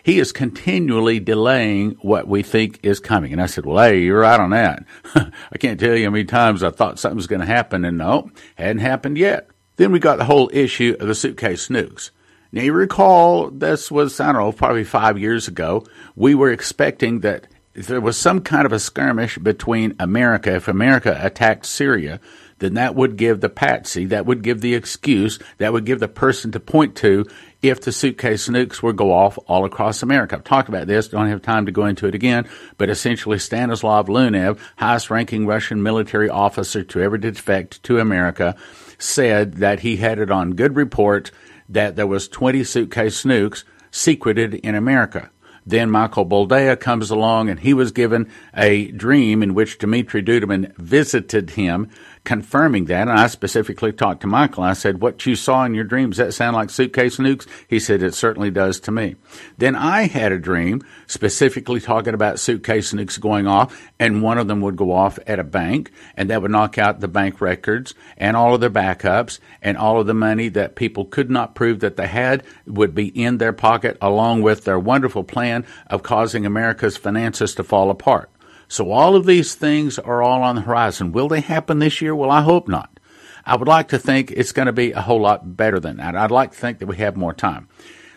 he 0.04 0.20
is 0.20 0.32
continually 0.32 1.20
delaying 1.20 1.92
what 2.02 2.28
we 2.28 2.42
think 2.44 2.80
is 2.84 3.00
coming. 3.00 3.32
And 3.32 3.42
I 3.42 3.46
said, 3.46 3.66
well, 3.66 3.84
hey, 3.84 4.02
you're 4.02 4.22
right 4.22 4.40
on 4.40 4.50
that. 4.52 4.84
I 5.16 5.58
can't 5.60 5.80
tell 5.80 5.96
you 5.96 6.06
how 6.06 6.12
many 6.12 6.26
times 6.26 6.64
I 6.64 6.72
thought 6.72 7.00
something 7.00 7.18
was 7.18 7.28
going 7.28 7.42
to 7.42 7.48
happen 7.48 7.86
and 7.86 7.98
no, 7.98 8.32
hadn't 8.56 8.80
happened 8.80 9.18
yet. 9.18 9.50
Then 9.76 9.92
we 9.92 10.00
got 10.00 10.18
the 10.18 10.26
whole 10.26 10.50
issue 10.54 10.96
of 11.00 11.08
the 11.08 11.16
suitcase 11.16 11.68
nukes. 11.68 12.12
Now 12.52 12.64
you 12.64 12.74
recall 12.74 13.50
this 13.50 13.90
was, 13.90 14.20
I 14.20 14.32
don't 14.32 14.42
know, 14.42 14.52
probably 14.52 14.84
five 14.84 15.18
years 15.18 15.48
ago. 15.48 15.86
We 16.16 16.36
were 16.36 16.52
expecting 16.52 17.22
that 17.22 17.48
there 17.74 18.02
was 18.02 18.18
some 18.18 18.42
kind 18.42 18.66
of 18.66 18.74
a 18.74 18.80
skirmish 18.80 19.38
between 19.38 19.96
America, 20.00 20.56
if 20.56 20.68
America 20.68 21.18
attacked 21.22 21.66
Syria, 21.66 22.20
then 22.62 22.76
that 22.76 22.96
would 22.96 23.18
give 23.18 23.42
the 23.42 23.50
patsy, 23.50 24.06
that 24.06 24.26
would 24.26 24.44
give 24.44 24.62
the 24.62 24.76
excuse, 24.76 25.40
that 25.58 25.74
would 25.74 25.84
give 25.84 26.00
the 26.00 26.08
person 26.08 26.52
to 26.52 26.60
point 26.60 26.96
to 26.96 27.26
if 27.64 27.82
the 27.82 27.92
suitcase 27.92 28.48
nukes 28.48 28.82
were 28.82 28.94
go 28.94 29.12
off 29.12 29.38
all 29.48 29.66
across 29.66 30.04
America. 30.04 30.36
I've 30.36 30.44
talked 30.44 30.70
about 30.70 30.88
this, 30.88 31.08
don't 31.08 31.28
have 31.28 31.42
time 31.42 31.66
to 31.66 31.72
go 31.72 31.86
into 31.86 32.08
it 32.08 32.16
again, 32.16 32.48
but 32.78 32.90
essentially 32.90 33.40
Stanislav 33.40 34.08
Lunev, 34.08 34.60
highest 34.78 35.10
ranking 35.10 35.48
Russian 35.48 35.82
military 35.82 36.30
officer 36.30 36.84
to 36.84 37.02
ever 37.02 37.18
defect 37.18 37.82
to 37.84 38.00
America, 38.00 38.56
said 39.00 39.56
that 39.56 39.80
he 39.80 39.98
had 39.98 40.20
it 40.20 40.30
on 40.30 40.52
good 40.52 40.76
report 40.76 41.32
that 41.68 41.96
there 41.96 42.08
was 42.08 42.28
20 42.28 42.64
suitcase 42.64 43.24
nukes 43.24 43.64
secreted 43.90 44.54
in 44.54 44.76
America. 44.76 45.32
Then 45.66 45.92
Michael 45.92 46.26
Boldea 46.26 46.80
comes 46.80 47.12
along 47.12 47.50
and 47.50 47.60
he 47.60 47.74
was 47.74 47.92
given 47.92 48.30
a 48.56 48.88
dream 48.92 49.44
in 49.44 49.54
which 49.54 49.78
Dmitry 49.78 50.24
Duduman 50.24 50.76
visited 50.78 51.52
him 51.52 51.90
confirming 52.24 52.86
that. 52.86 53.08
And 53.08 53.20
I 53.20 53.28
specifically 53.28 53.92
talked 53.92 54.22
to 54.22 54.28
Michael. 54.28 54.64
I 54.64 54.74
said, 54.74 55.02
What 55.02 55.26
you 55.26 55.36
saw 55.36 55.64
in 55.66 55.74
your 55.74 55.84
dreams, 55.84 56.18
that 56.18 56.34
sound 56.34 56.56
like 56.56 56.70
suitcase 56.70 57.18
nukes? 57.18 57.48
He 57.68 57.80
said, 57.80 58.04
It 58.04 58.14
certainly 58.14 58.52
does 58.52 58.80
to 58.82 58.92
me. 58.92 59.16
Then 59.58 59.76
I 59.76 60.08
had 60.08 60.32
a 60.32 60.40
dream 60.40 60.82
specifically 61.08 61.80
talking 61.80 62.14
about 62.14 62.40
suitcase 62.40 62.94
nukes 62.94 63.20
going 63.20 63.48
off, 63.48 63.90
and 64.00 64.22
one 64.22 64.38
of 64.38 64.48
them 64.48 64.62
would 64.62 64.76
go 64.76 64.92
off 64.92 65.20
at 65.28 65.40
a 65.40 65.44
bank, 65.44 65.92
and 66.16 66.30
that 66.30 66.42
would 66.42 66.52
knock 66.52 66.78
out 66.78 67.00
the 67.00 67.08
bank 67.08 67.42
records 67.42 67.94
and 68.18 68.38
all 68.38 68.56
of 68.56 68.62
their 68.62 68.70
backups, 68.70 69.40
and 69.62 69.78
all 69.78 70.00
of 70.00 70.08
the 70.08 70.14
money 70.14 70.50
that 70.50 70.76
people 70.76 71.06
could 71.06 71.30
not 71.30 71.56
prove 71.56 71.80
that 71.80 71.98
they 71.98 72.08
had 72.08 72.44
would 72.66 72.96
be 72.96 73.08
in 73.08 73.38
their 73.38 73.54
pocket, 73.54 73.98
along 74.02 74.42
with 74.42 74.64
their 74.64 74.80
wonderful 74.80 75.24
plan 75.24 75.66
of 75.88 76.04
causing 76.04 76.46
America's 76.46 76.98
finances 76.98 77.56
to 77.56 77.64
fall 77.64 77.90
apart. 77.90 78.31
So 78.72 78.90
all 78.90 79.18
of 79.18 79.26
these 79.26 79.54
things 79.54 80.00
are 80.00 80.22
all 80.24 80.44
on 80.44 80.56
the 80.56 80.62
horizon. 80.62 81.12
Will 81.12 81.28
they 81.28 81.42
happen 81.42 81.80
this 81.80 82.02
year? 82.02 82.16
Well, 82.16 82.32
I 82.32 82.40
hope 82.40 82.70
not. 82.70 83.02
I 83.46 83.58
would 83.58 83.68
like 83.68 83.90
to 83.90 84.00
think 84.00 84.32
it's 84.32 84.54
going 84.54 84.68
to 84.68 84.72
be 84.72 84.94
a 84.94 85.02
whole 85.02 85.20
lot 85.20 85.58
better 85.58 85.78
than 85.78 85.98
that. 85.98 86.16
I'd 86.16 86.32
like 86.32 86.52
to 86.52 86.58
think 86.58 86.80
that 86.80 86.86
we 86.86 86.96
have 86.96 87.18
more 87.18 87.34
time. 87.34 87.68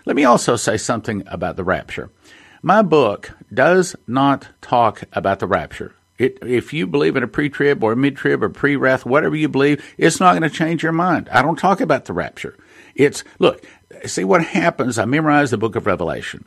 Let 0.06 0.14
me 0.14 0.24
also 0.24 0.54
say 0.54 0.76
something 0.76 1.24
about 1.26 1.56
the 1.56 1.64
rapture. 1.64 2.08
My 2.62 2.82
book 2.82 3.32
does 3.52 3.96
not 4.06 4.46
talk 4.60 5.02
about 5.12 5.40
the 5.40 5.48
rapture. 5.48 5.96
It, 6.18 6.38
if 6.42 6.72
you 6.72 6.86
believe 6.86 7.16
in 7.16 7.24
a 7.24 7.28
pre-trib 7.28 7.82
or 7.82 7.96
mid-trib 7.96 8.40
or 8.40 8.48
pre-wrath, 8.48 9.04
whatever 9.04 9.34
you 9.34 9.48
believe, 9.48 9.84
it's 9.98 10.20
not 10.20 10.38
going 10.38 10.48
to 10.48 10.56
change 10.56 10.84
your 10.84 10.92
mind. 10.92 11.28
I 11.30 11.42
don't 11.42 11.58
talk 11.58 11.80
about 11.80 12.04
the 12.04 12.12
rapture. 12.12 12.56
It's, 12.94 13.24
look, 13.40 13.66
see 14.06 14.22
what 14.22 14.44
happens. 14.44 14.98
I 14.98 15.04
memorize 15.04 15.50
the 15.50 15.58
book 15.58 15.74
of 15.74 15.86
Revelation. 15.86 16.44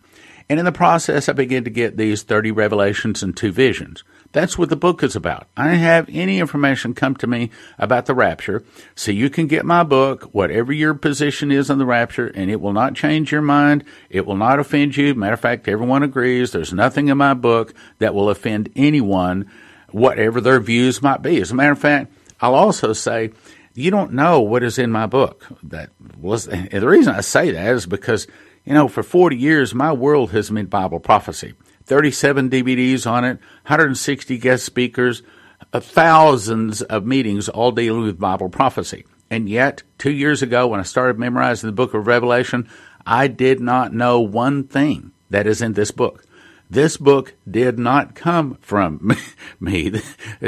And 0.50 0.60
in 0.60 0.66
the 0.66 0.72
process, 0.72 1.28
I 1.28 1.34
began 1.34 1.66
to 1.66 1.70
get 1.70 1.98
these 1.98 2.24
30 2.24 2.52
revelations 2.52 3.22
and 3.22 3.36
two 3.36 3.52
visions. 3.52 4.04
That's 4.32 4.58
what 4.58 4.70
the 4.70 4.76
book 4.76 5.04
is 5.04 5.16
about. 5.16 5.48
I 5.58 5.70
have 5.70 6.10
any 6.10 6.40
information 6.40 6.94
come 6.94 7.16
to 7.16 7.28
me 7.28 7.50
about 7.78 8.06
the 8.06 8.14
rapture. 8.14 8.64
So 8.96 9.12
you 9.12 9.30
can 9.30 9.48
get 9.48 9.66
my 9.66 9.84
book, 9.84 10.24
whatever 10.34 10.72
your 10.72 10.94
position 10.94 11.52
is 11.52 11.70
on 11.70 11.80
the 11.80 11.86
rapture, 11.86 12.28
and 12.28 12.52
it 12.52 12.62
will 12.62 12.74
not 12.74 12.96
change 12.96 13.32
your 13.32 13.42
mind. 13.42 13.84
It 14.10 14.26
will 14.26 14.38
not 14.38 14.60
offend 14.60 14.96
you. 14.96 15.16
Matter 15.16 15.34
of 15.34 15.40
fact, 15.40 15.68
everyone 15.68 16.04
agrees 16.04 16.52
there's 16.52 16.74
nothing 16.74 17.08
in 17.08 17.18
my 17.18 17.34
book 17.34 17.74
that 18.00 18.14
will 18.14 18.30
offend 18.30 18.70
anyone, 18.76 19.50
whatever 19.92 20.40
their 20.40 20.60
views 20.60 21.02
might 21.02 21.22
be. 21.22 21.42
As 21.42 21.52
a 21.52 21.56
matter 21.56 21.72
of 21.72 21.80
fact, 21.80 22.12
I'll 22.40 22.56
also 22.56 22.94
say, 22.94 23.32
you 23.74 23.92
don't 23.92 24.14
know 24.14 24.42
what 24.42 24.64
is 24.64 24.80
in 24.80 24.92
my 24.92 25.06
book. 25.06 25.46
That 25.64 25.92
was 26.20 26.46
the 26.46 26.88
reason 26.88 27.14
I 27.14 27.22
say 27.22 27.52
that 27.52 27.76
is 27.76 27.86
because 27.86 28.28
you 28.68 28.74
know, 28.74 28.90
for 28.90 29.02
40 29.02 29.38
years, 29.38 29.74
my 29.74 29.94
world 29.94 30.32
has 30.32 30.50
been 30.50 30.66
Bible 30.66 31.00
prophecy. 31.00 31.54
37 31.86 32.50
DVDs 32.50 33.10
on 33.10 33.24
it, 33.24 33.40
160 33.64 34.38
guest 34.40 34.66
speakers, 34.66 35.24
uh, 35.72 35.80
thousands 35.80 36.82
of 36.82 37.06
meetings 37.06 37.48
all 37.48 37.72
dealing 37.72 38.02
with 38.02 38.20
Bible 38.20 38.50
prophecy. 38.50 39.06
And 39.32 39.48
yet, 39.48 39.84
two 39.98 40.12
years 40.12 40.42
ago, 40.42 40.68
when 40.68 40.82
I 40.82 40.84
started 40.84 41.18
memorizing 41.18 41.70
the 41.70 41.74
book 41.74 41.94
of 41.94 42.08
Revelation, 42.08 42.68
I 43.06 43.28
did 43.28 43.62
not 43.62 43.94
know 43.94 44.20
one 44.20 44.66
thing 44.66 45.14
that 45.30 45.48
is 45.48 45.62
in 45.62 45.72
this 45.72 45.92
book. 45.92 46.26
This 46.70 46.98
book 46.98 47.36
did 47.50 47.80
not 47.80 48.16
come 48.16 48.56
from 48.62 49.16
me. 49.60 50.02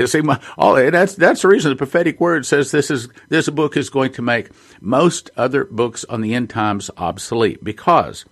See, 0.05 0.21
my, 0.21 0.39
all, 0.57 0.75
that's 0.75 1.15
that's 1.15 1.41
the 1.41 1.47
reason 1.47 1.69
the 1.69 1.75
prophetic 1.75 2.19
word 2.19 2.45
says 2.45 2.71
this 2.71 2.91
is 2.91 3.07
this 3.29 3.47
book 3.49 3.77
is 3.77 3.89
going 3.89 4.11
to 4.13 4.21
make 4.21 4.49
most 4.81 5.31
other 5.37 5.65
books 5.65 6.03
on 6.05 6.21
the 6.21 6.33
end 6.33 6.49
times 6.49 6.91
obsolete 6.97 7.63
because 7.63 8.25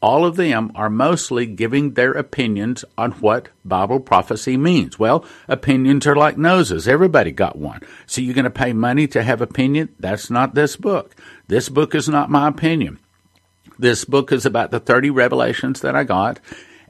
all 0.00 0.24
of 0.24 0.36
them 0.36 0.70
are 0.74 0.90
mostly 0.90 1.46
giving 1.46 1.94
their 1.94 2.12
opinions 2.12 2.84
on 2.96 3.12
what 3.12 3.48
Bible 3.64 4.00
prophecy 4.00 4.56
means. 4.56 4.98
Well, 4.98 5.24
opinions 5.48 6.06
are 6.06 6.16
like 6.16 6.38
noses. 6.38 6.86
Everybody 6.86 7.32
got 7.32 7.56
one. 7.56 7.80
So 8.06 8.20
you're 8.20 8.34
going 8.34 8.44
to 8.44 8.50
pay 8.50 8.72
money 8.72 9.08
to 9.08 9.22
have 9.22 9.40
opinion? 9.40 9.88
That's 9.98 10.30
not 10.30 10.54
this 10.54 10.76
book. 10.76 11.16
This 11.48 11.68
book 11.68 11.94
is 11.94 12.08
not 12.08 12.30
my 12.30 12.48
opinion. 12.48 13.00
This 13.78 14.04
book 14.04 14.32
is 14.32 14.46
about 14.46 14.70
the 14.70 14.80
30 14.80 15.10
revelations 15.10 15.80
that 15.80 15.96
I 15.96 16.04
got 16.04 16.40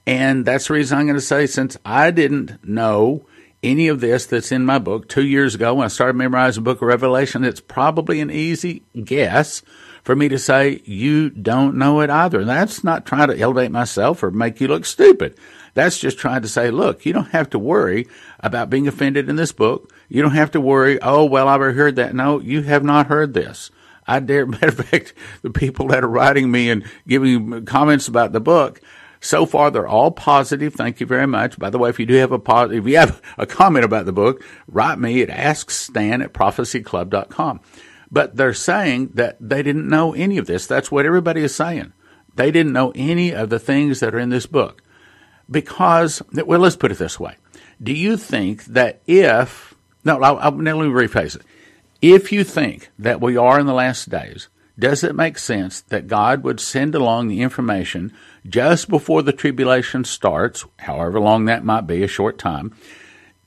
and 0.08 0.46
that's 0.46 0.68
the 0.68 0.72
reason 0.72 0.96
I'm 0.96 1.04
going 1.04 1.16
to 1.16 1.20
say, 1.20 1.46
since 1.46 1.76
I 1.84 2.10
didn't 2.10 2.66
know 2.66 3.26
any 3.62 3.88
of 3.88 4.00
this 4.00 4.24
that's 4.24 4.50
in 4.50 4.64
my 4.64 4.78
book 4.78 5.06
two 5.06 5.26
years 5.26 5.54
ago 5.54 5.74
when 5.74 5.84
I 5.84 5.88
started 5.88 6.16
memorizing 6.16 6.64
the 6.64 6.70
book 6.70 6.80
of 6.80 6.88
Revelation, 6.88 7.44
it's 7.44 7.60
probably 7.60 8.22
an 8.22 8.30
easy 8.30 8.84
guess 9.04 9.60
for 10.02 10.16
me 10.16 10.30
to 10.30 10.38
say 10.38 10.80
you 10.86 11.28
don't 11.28 11.76
know 11.76 12.00
it 12.00 12.08
either. 12.08 12.40
And 12.40 12.48
that's 12.48 12.82
not 12.82 13.04
trying 13.04 13.28
to 13.28 13.38
elevate 13.38 13.70
myself 13.70 14.22
or 14.22 14.30
make 14.30 14.62
you 14.62 14.68
look 14.68 14.86
stupid. 14.86 15.36
That's 15.74 15.98
just 15.98 16.16
trying 16.16 16.40
to 16.40 16.48
say, 16.48 16.70
look, 16.70 17.04
you 17.04 17.12
don't 17.12 17.32
have 17.32 17.50
to 17.50 17.58
worry 17.58 18.06
about 18.40 18.70
being 18.70 18.88
offended 18.88 19.28
in 19.28 19.36
this 19.36 19.52
book. 19.52 19.92
You 20.08 20.22
don't 20.22 20.30
have 20.30 20.52
to 20.52 20.60
worry, 20.62 20.98
oh, 21.02 21.26
well, 21.26 21.48
I've 21.48 21.60
heard 21.60 21.96
that. 21.96 22.14
No, 22.14 22.40
you 22.40 22.62
have 22.62 22.82
not 22.82 23.08
heard 23.08 23.34
this. 23.34 23.70
I 24.06 24.20
dare, 24.20 24.46
matter 24.46 24.68
of 24.68 24.86
fact, 24.86 25.12
the 25.42 25.50
people 25.50 25.88
that 25.88 26.02
are 26.02 26.08
writing 26.08 26.50
me 26.50 26.70
and 26.70 26.84
giving 27.06 27.66
comments 27.66 28.08
about 28.08 28.32
the 28.32 28.40
book, 28.40 28.80
so 29.20 29.46
far, 29.46 29.70
they're 29.70 29.88
all 29.88 30.10
positive. 30.10 30.74
Thank 30.74 31.00
you 31.00 31.06
very 31.06 31.26
much. 31.26 31.58
By 31.58 31.70
the 31.70 31.78
way, 31.78 31.90
if 31.90 31.98
you 31.98 32.06
do 32.06 32.14
have 32.14 32.32
a 32.32 32.38
positive, 32.38 32.86
if 32.86 32.90
you 32.90 32.98
have 32.98 33.20
a 33.36 33.46
comment 33.46 33.84
about 33.84 34.06
the 34.06 34.12
book, 34.12 34.44
write 34.68 34.98
me 34.98 35.22
at 35.22 35.28
askstan 35.28 36.22
at 36.22 36.32
prophecyclub.com. 36.32 37.60
But 38.10 38.36
they're 38.36 38.54
saying 38.54 39.10
that 39.14 39.36
they 39.40 39.62
didn't 39.62 39.88
know 39.88 40.14
any 40.14 40.38
of 40.38 40.46
this. 40.46 40.66
That's 40.66 40.90
what 40.90 41.04
everybody 41.04 41.42
is 41.42 41.54
saying. 41.54 41.92
They 42.34 42.50
didn't 42.50 42.72
know 42.72 42.92
any 42.94 43.32
of 43.32 43.50
the 43.50 43.58
things 43.58 44.00
that 44.00 44.14
are 44.14 44.18
in 44.18 44.30
this 44.30 44.46
book. 44.46 44.82
Because, 45.50 46.22
well, 46.32 46.60
let's 46.60 46.76
put 46.76 46.92
it 46.92 46.98
this 46.98 47.18
way. 47.18 47.36
Do 47.82 47.92
you 47.92 48.16
think 48.16 48.64
that 48.66 49.00
if, 49.06 49.74
no, 50.04 50.22
I'll, 50.22 50.38
I'll, 50.38 50.52
let 50.52 50.76
me 50.76 50.86
rephrase 50.86 51.36
it. 51.36 51.42
If 52.00 52.30
you 52.32 52.44
think 52.44 52.90
that 52.98 53.20
we 53.20 53.36
are 53.36 53.58
in 53.58 53.66
the 53.66 53.74
last 53.74 54.08
days, 54.08 54.48
does 54.78 55.02
it 55.02 55.14
make 55.14 55.38
sense 55.38 55.80
that 55.82 56.06
God 56.06 56.44
would 56.44 56.60
send 56.60 56.94
along 56.94 57.28
the 57.28 57.40
information 57.40 58.12
just 58.46 58.88
before 58.88 59.22
the 59.22 59.32
tribulation 59.32 60.04
starts, 60.04 60.64
however 60.78 61.18
long 61.18 61.46
that 61.46 61.64
might 61.64 61.86
be, 61.86 62.02
a 62.02 62.08
short 62.08 62.38
time, 62.38 62.74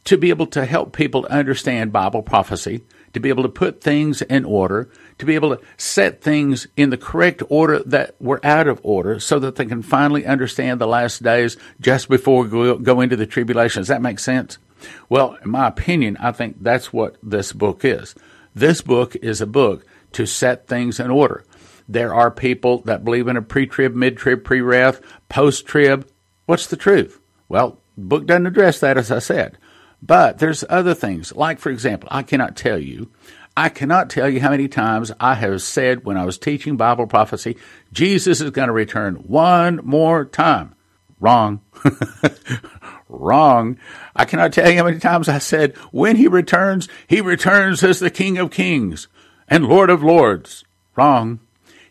to 0.03 0.17
be 0.17 0.29
able 0.29 0.47
to 0.47 0.65
help 0.65 0.95
people 0.95 1.25
understand 1.29 1.93
Bible 1.93 2.21
prophecy, 2.21 2.81
to 3.13 3.19
be 3.19 3.29
able 3.29 3.43
to 3.43 3.49
put 3.49 3.81
things 3.81 4.21
in 4.23 4.45
order, 4.45 4.89
to 5.19 5.25
be 5.25 5.35
able 5.35 5.55
to 5.55 5.63
set 5.77 6.21
things 6.21 6.67
in 6.75 6.89
the 6.89 6.97
correct 6.97 7.43
order 7.49 7.79
that 7.79 8.15
were 8.19 8.39
out 8.43 8.67
of 8.67 8.79
order 8.83 9.19
so 9.19 9.37
that 9.39 9.55
they 9.55 9.65
can 9.65 9.81
finally 9.81 10.25
understand 10.25 10.81
the 10.81 10.87
last 10.87 11.21
days 11.21 11.55
just 11.79 12.09
before 12.09 12.43
we 12.43 12.77
go 12.77 13.01
into 13.01 13.15
the 13.15 13.27
tribulation. 13.27 13.81
Does 13.81 13.89
that 13.89 14.01
make 14.01 14.19
sense? 14.19 14.57
Well, 15.07 15.37
in 15.43 15.51
my 15.51 15.67
opinion, 15.67 16.17
I 16.19 16.31
think 16.31 16.57
that's 16.61 16.91
what 16.91 17.17
this 17.21 17.53
book 17.53 17.85
is. 17.85 18.15
This 18.55 18.81
book 18.81 19.15
is 19.17 19.39
a 19.39 19.45
book 19.45 19.85
to 20.13 20.25
set 20.25 20.67
things 20.67 20.99
in 20.99 21.11
order. 21.11 21.43
There 21.87 22.13
are 22.13 22.31
people 22.31 22.79
that 22.83 23.03
believe 23.03 23.27
in 23.27 23.37
a 23.37 23.41
pre-trib, 23.41 23.95
mid-trib, 23.95 24.43
pre-wrath, 24.43 25.01
post-trib. 25.29 26.09
What's 26.45 26.67
the 26.67 26.77
truth? 26.77 27.19
Well, 27.49 27.79
book 27.97 28.25
doesn't 28.25 28.47
address 28.47 28.79
that, 28.79 28.97
as 28.97 29.11
I 29.11 29.19
said. 29.19 29.57
But 30.01 30.39
there's 30.39 30.63
other 30.69 30.93
things. 30.93 31.35
Like, 31.35 31.59
for 31.59 31.69
example, 31.69 32.07
I 32.11 32.23
cannot 32.23 32.55
tell 32.55 32.79
you, 32.79 33.11
I 33.55 33.69
cannot 33.69 34.09
tell 34.09 34.29
you 34.29 34.39
how 34.39 34.49
many 34.49 34.67
times 34.67 35.11
I 35.19 35.35
have 35.35 35.61
said 35.61 36.05
when 36.05 36.17
I 36.17 36.25
was 36.25 36.37
teaching 36.37 36.77
Bible 36.77 37.07
prophecy, 37.07 37.57
Jesus 37.91 38.39
is 38.41 38.51
going 38.51 38.67
to 38.67 38.73
return 38.73 39.15
one 39.15 39.81
more 39.83 40.25
time. 40.25 40.73
Wrong. 41.19 41.61
Wrong. 43.09 43.77
I 44.15 44.25
cannot 44.25 44.53
tell 44.53 44.69
you 44.69 44.77
how 44.77 44.85
many 44.85 44.99
times 44.99 45.27
I 45.27 45.37
said, 45.37 45.75
when 45.91 46.15
he 46.15 46.27
returns, 46.27 46.87
he 47.07 47.19
returns 47.19 47.83
as 47.83 47.99
the 47.99 48.09
King 48.09 48.37
of 48.37 48.51
Kings 48.51 49.07
and 49.51 49.67
Lord 49.67 49.89
of 49.89 50.01
Lords. 50.01 50.63
Wrong. 50.95 51.41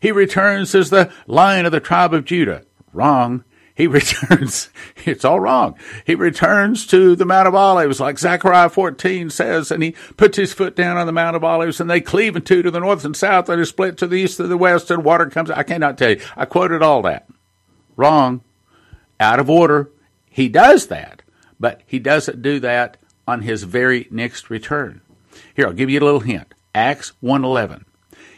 He 0.01 0.11
returns 0.11 0.75
as 0.75 0.89
the 0.91 1.13
Lion 1.27 1.67
of 1.67 1.73
the 1.73 1.79
tribe 1.79 2.15
of 2.15 2.25
Judah. 2.25 2.65
Wrong. 2.93 3.45
He 3.77 3.87
returns, 3.87 4.69
it's 5.07 5.25
all 5.25 5.41
wrong. 5.41 5.79
He 6.05 6.15
returns 6.15 6.87
to 6.89 7.15
the 7.17 7.25
Mount 7.25 7.49
of 7.49 7.55
Olives, 7.55 8.01
like 8.01 8.19
Zechariah 8.19 8.69
14 8.69 9.31
says, 9.31 9.71
and 9.71 9.83
he 9.83 9.93
puts 10.17 10.37
his 10.37 10.53
foot 10.53 10.75
down 10.75 10.97
on 10.97 11.07
the 11.07 11.13
Mount 11.13 11.37
of 11.37 11.45
Olives, 11.45 11.81
and 11.81 11.89
they 11.89 12.01
cleave 12.01 12.37
in 12.37 12.43
two 12.43 12.63
to 12.63 12.71
the 12.71 12.81
north 12.81 13.05
and 13.05 13.17
south, 13.17 13.49
and 13.49 13.61
are 13.61 13.65
split 13.65 13.97
to 13.99 14.07
the 14.07 14.17
east 14.17 14.41
and 14.41 14.51
the 14.51 14.57
west, 14.59 14.91
and 14.91 15.05
water 15.05 15.27
comes. 15.31 15.51
I 15.51 15.63
cannot 15.63 15.97
tell 15.97 16.11
you. 16.11 16.21
I 16.37 16.45
quoted 16.45 16.83
all 16.83 17.01
that. 17.03 17.29
Wrong. 17.97 18.43
Out 19.19 19.39
of 19.39 19.49
order. 19.49 19.91
He 20.29 20.49
does 20.49 20.89
that, 20.89 21.23
but 21.59 21.83
he 21.87 21.99
doesn't 21.99 22.43
do 22.43 22.61
that 22.61 22.99
on 23.27 23.43
his 23.43 23.63
very 23.63 24.09
next 24.11 24.51
return. 24.51 25.01
Here, 25.55 25.67
I'll 25.67 25.73
give 25.73 25.89
you 25.89 26.01
a 26.01 26.05
little 26.05 26.21
hint. 26.21 26.53
Acts 26.75 27.13
1:11. 27.23 27.85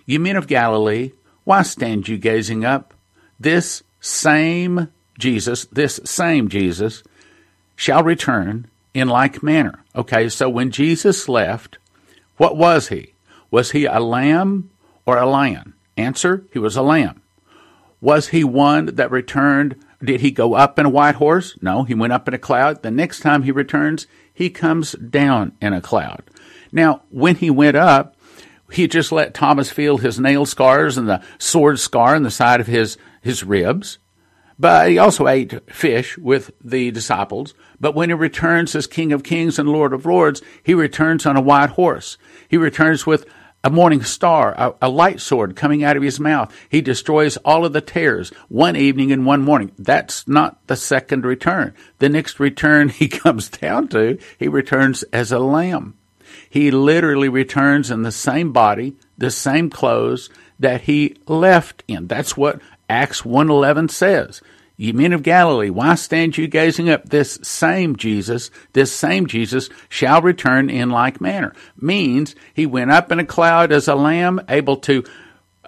You 0.07 0.21
men 0.21 0.37
of 0.37 0.47
Galilee, 0.47 1.13
why 1.45 1.63
stand 1.63 2.09
you 2.09 2.19
gazing 2.19 2.65
up? 2.65 2.95
This 3.39 3.83
same 4.01 4.89
Jesus, 5.19 5.67
this 5.67 6.01
same 6.05 6.49
Jesus, 6.49 7.03
shall 7.77 8.03
return 8.03 8.67
in 8.95 9.09
like 9.09 9.43
manner. 9.43 9.85
Okay, 9.95 10.29
so 10.29 10.49
when 10.49 10.71
Jesus 10.71 11.29
left, 11.29 11.79
what 12.37 12.57
was 12.57 12.89
he? 12.89 13.15
Was 13.51 13.73
he 13.73 13.85
a 13.85 14.01
lamb 14.01 14.71
or 15.07 15.19
a 15.19 15.27
lion? 15.27 15.75
Answer, 15.97 16.45
he 16.53 16.59
was 16.59 16.77
a 16.77 16.83
lamb. 16.83 17.23
Was 18.01 18.29
he 18.29 18.43
one 18.43 18.87
that 18.87 19.11
returned? 19.11 19.77
Did 20.03 20.21
he 20.21 20.31
go 20.31 20.55
up 20.55 20.79
in 20.79 20.87
a 20.87 20.91
white 20.91 21.17
horse? 21.17 21.57
No, 21.63 21.85
he 21.85 21.95
went 21.95 22.13
up 22.13 22.27
in 22.27 22.35
a 22.35 22.39
cloud. 22.39 22.83
The 22.83 22.91
next 22.91 23.21
time 23.21 23.45
he 23.45 23.53
returns, 23.53 24.07
he 24.33 24.51
comes 24.51 24.93
down 24.93 25.53
in 25.61 25.73
a 25.73 25.81
cloud. 25.81 26.25
Now, 26.73 27.03
when 27.11 27.37
he 27.37 27.51
went 27.51 27.77
up, 27.77 28.17
he 28.73 28.89
just 28.89 29.13
let 29.13 29.35
Thomas 29.35 29.71
feel 29.71 29.99
his 29.99 30.19
nail 30.19 30.47
scars 30.47 30.97
and 30.99 31.09
the 31.09 31.23
sword 31.39 31.79
scar 31.79 32.17
in 32.17 32.23
the 32.23 32.31
side 32.31 32.61
of 32.61 32.67
his, 32.67 32.97
his 33.21 33.45
ribs. 33.45 33.99
But 34.59 34.91
he 34.91 34.99
also 34.99 35.27
ate 35.27 35.73
fish 35.73 36.17
with 36.19 36.53
the 36.63 36.91
disciples. 36.91 37.55
But 37.81 37.95
when 37.95 38.11
he 38.11 38.15
returns 38.15 38.75
as 38.75 38.87
King 38.87 39.13
of 39.13 39.25
Kings 39.25 39.59
and 39.59 39.69
Lord 39.69 39.93
of 39.93 40.07
Lords, 40.07 40.43
he 40.63 40.75
returns 40.75 41.27
on 41.27 41.37
a 41.37 41.41
white 41.41 41.71
horse. 41.71 42.19
He 42.49 42.57
returns 42.57 43.07
with 43.07 43.27
a 43.65 43.71
morning 43.71 44.03
star, 44.03 44.55
a, 44.57 44.75
a, 44.83 44.89
light 44.89 45.21
sword 45.21 45.55
coming 45.55 45.85
out 45.85 45.97
of 45.97 46.03
his 46.03 46.19
mouth. 46.19 46.55
He 46.69 46.81
destroys 46.81 47.37
all 47.39 47.65
of 47.65 47.73
the 47.73 47.81
tares 47.81 48.31
one 48.49 48.77
evening 48.77 49.13
and 49.13 49.25
one 49.25 49.41
morning. 49.41 49.73
That's 49.79 50.27
not 50.27 50.67
the 50.67 50.77
second 50.77 51.25
return. 51.25 51.75
The 51.99 52.09
next 52.09 52.41
return 52.41 52.89
he 52.89 53.09
comes 53.09 53.49
down 53.49 53.89
to, 53.89 54.19
he 54.39 54.49
returns 54.49 55.03
as 55.05 55.33
a 55.33 55.39
lamb. 55.39 55.97
He 56.53 56.71
literally 56.71 57.31
returns 57.31 57.91
in 57.91 58.03
the 58.03 58.13
same 58.13 58.53
body, 58.53 58.95
the 59.17 59.31
same 59.31 59.71
clothes 59.71 60.29
that 60.59 60.83
he 60.83 61.17
left 61.27 61.83
in. 61.89 62.09
That's 62.09 62.37
what 62.37 62.61
Acts 62.91 63.23
1:11 63.23 63.89
says. 63.89 64.43
Ye 64.77 64.93
men 64.93 65.15
of 65.15 65.23
Galilee, 65.23 65.71
why 65.71 65.95
stand 65.95 66.37
you 66.37 66.47
gazing 66.47 66.91
up? 66.91 67.09
This 67.09 67.39
same 67.43 67.97
Jesus, 67.97 68.51
this 68.75 68.93
same 68.93 69.27
Jesus 69.27 69.71
shall 69.89 70.21
return 70.21 70.69
in 70.69 70.91
like 70.91 71.23
manner. 71.23 71.55
Means 71.81 72.35
he 72.53 72.67
went 72.67 72.91
up 72.91 73.11
in 73.11 73.19
a 73.19 73.25
cloud 73.25 73.73
as 73.73 73.89
a 73.89 73.95
lamb, 73.95 74.39
able 74.51 74.77
to 74.77 75.05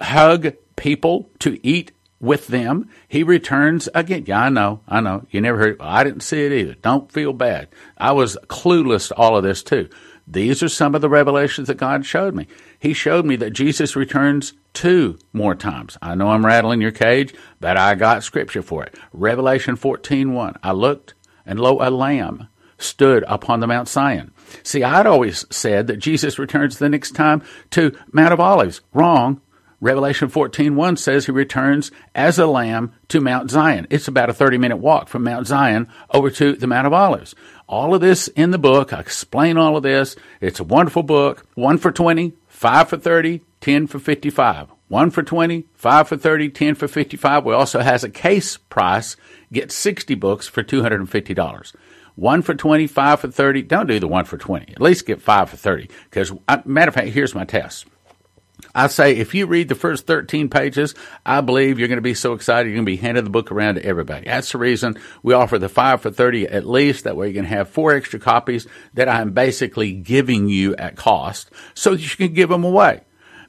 hug 0.02 0.52
people, 0.76 1.30
to 1.38 1.58
eat 1.66 1.92
with 2.20 2.48
them. 2.48 2.90
He 3.08 3.22
returns 3.22 3.88
again. 3.94 4.24
Yeah, 4.26 4.42
I 4.42 4.48
know, 4.50 4.80
I 4.86 5.00
know. 5.00 5.26
You 5.30 5.40
never 5.40 5.56
heard. 5.56 5.76
I 5.80 6.04
didn't 6.04 6.20
see 6.20 6.44
it 6.44 6.52
either. 6.52 6.74
Don't 6.74 7.10
feel 7.10 7.32
bad. 7.32 7.68
I 7.96 8.12
was 8.12 8.36
clueless 8.48 9.08
to 9.08 9.16
all 9.16 9.38
of 9.38 9.44
this 9.44 9.62
too. 9.62 9.88
These 10.26 10.62
are 10.62 10.68
some 10.68 10.94
of 10.94 11.00
the 11.00 11.08
revelations 11.08 11.68
that 11.68 11.76
God 11.76 12.06
showed 12.06 12.34
me. 12.34 12.46
He 12.78 12.94
showed 12.94 13.26
me 13.26 13.36
that 13.36 13.50
Jesus 13.52 13.94
returns 13.94 14.54
two 14.72 15.18
more 15.32 15.54
times. 15.54 15.98
I 16.00 16.14
know 16.14 16.30
I'm 16.30 16.46
rattling 16.46 16.80
your 16.80 16.92
cage, 16.92 17.34
but 17.60 17.76
I 17.76 17.94
got 17.94 18.24
scripture 18.24 18.62
for 18.62 18.84
it. 18.84 18.94
Revelation 19.12 19.76
14:1. 19.76 20.56
I 20.62 20.72
looked, 20.72 21.14
and 21.44 21.60
lo, 21.60 21.78
a 21.80 21.90
lamb 21.90 22.48
stood 22.78 23.24
upon 23.28 23.60
the 23.60 23.66
Mount 23.66 23.88
Zion. 23.88 24.32
See, 24.62 24.82
I'd 24.82 25.06
always 25.06 25.44
said 25.50 25.86
that 25.86 25.98
Jesus 25.98 26.38
returns 26.38 26.78
the 26.78 26.88
next 26.88 27.12
time 27.12 27.42
to 27.70 27.96
Mount 28.12 28.32
of 28.32 28.40
Olives. 28.40 28.80
Wrong. 28.92 29.40
Revelation 29.84 30.30
14:1 30.30 30.96
says 30.96 31.26
he 31.26 31.32
returns 31.32 31.90
as 32.14 32.38
a 32.38 32.46
lamb 32.46 32.94
to 33.08 33.20
Mount 33.20 33.50
Zion. 33.50 33.86
It's 33.90 34.08
about 34.08 34.30
a 34.30 34.32
30-minute 34.32 34.78
walk 34.78 35.10
from 35.10 35.24
Mount 35.24 35.46
Zion 35.46 35.88
over 36.08 36.30
to 36.30 36.54
the 36.54 36.66
Mount 36.66 36.86
of 36.86 36.94
Olives. 36.94 37.34
All 37.68 37.94
of 37.94 38.00
this 38.00 38.28
in 38.28 38.50
the 38.50 38.56
book. 38.56 38.94
I 38.94 39.00
explain 39.00 39.58
all 39.58 39.76
of 39.76 39.82
this. 39.82 40.16
It's 40.40 40.58
a 40.58 40.64
wonderful 40.64 41.02
book. 41.02 41.46
1 41.56 41.76
for 41.76 41.92
20, 41.92 42.32
5 42.48 42.88
for 42.88 42.96
30, 42.96 43.42
10 43.60 43.86
for 43.86 43.98
55. 43.98 44.68
1 44.88 45.10
for 45.10 45.22
20, 45.22 45.66
5 45.74 46.08
for 46.08 46.16
30, 46.16 46.48
10 46.48 46.74
for 46.76 46.88
55. 46.88 47.44
We 47.44 47.52
also 47.52 47.80
has 47.80 48.02
a 48.02 48.08
case 48.08 48.56
price. 48.56 49.16
Get 49.52 49.70
60 49.70 50.14
books 50.14 50.48
for 50.48 50.62
$250. 50.62 51.74
1 52.14 52.42
for 52.42 52.54
20, 52.54 52.86
5 52.86 53.20
for 53.20 53.30
30. 53.30 53.60
Don't 53.60 53.86
do 53.86 54.00
the 54.00 54.08
1 54.08 54.24
for 54.24 54.38
20. 54.38 54.72
At 54.72 54.80
least 54.80 55.04
get 55.04 55.20
5 55.20 55.50
for 55.50 55.56
30. 55.58 55.90
Because, 56.04 56.32
uh, 56.48 56.62
matter 56.64 56.88
of 56.88 56.94
fact, 56.94 57.08
here's 57.08 57.34
my 57.34 57.44
test. 57.44 57.84
I 58.74 58.86
say 58.88 59.16
if 59.16 59.34
you 59.34 59.46
read 59.46 59.68
the 59.68 59.74
first 59.74 60.06
13 60.06 60.48
pages, 60.48 60.94
I 61.24 61.40
believe 61.40 61.78
you're 61.78 61.88
going 61.88 61.98
to 61.98 62.02
be 62.02 62.14
so 62.14 62.32
excited 62.32 62.68
you're 62.68 62.76
going 62.76 62.86
to 62.86 62.92
be 62.92 62.96
handing 62.96 63.24
the 63.24 63.30
book 63.30 63.52
around 63.52 63.76
to 63.76 63.84
everybody. 63.84 64.26
That's 64.26 64.52
the 64.52 64.58
reason 64.58 64.96
we 65.22 65.34
offer 65.34 65.58
the 65.58 65.68
5 65.68 66.02
for 66.02 66.10
30 66.10 66.48
at 66.48 66.66
least. 66.66 67.04
That 67.04 67.16
way 67.16 67.28
you 67.28 67.34
can 67.34 67.44
have 67.44 67.68
four 67.68 67.92
extra 67.94 68.18
copies 68.18 68.66
that 68.94 69.08
I'm 69.08 69.32
basically 69.32 69.92
giving 69.92 70.48
you 70.48 70.74
at 70.76 70.96
cost 70.96 71.50
so 71.74 71.90
that 71.90 72.02
you 72.02 72.16
can 72.16 72.34
give 72.34 72.48
them 72.48 72.64
away. 72.64 73.02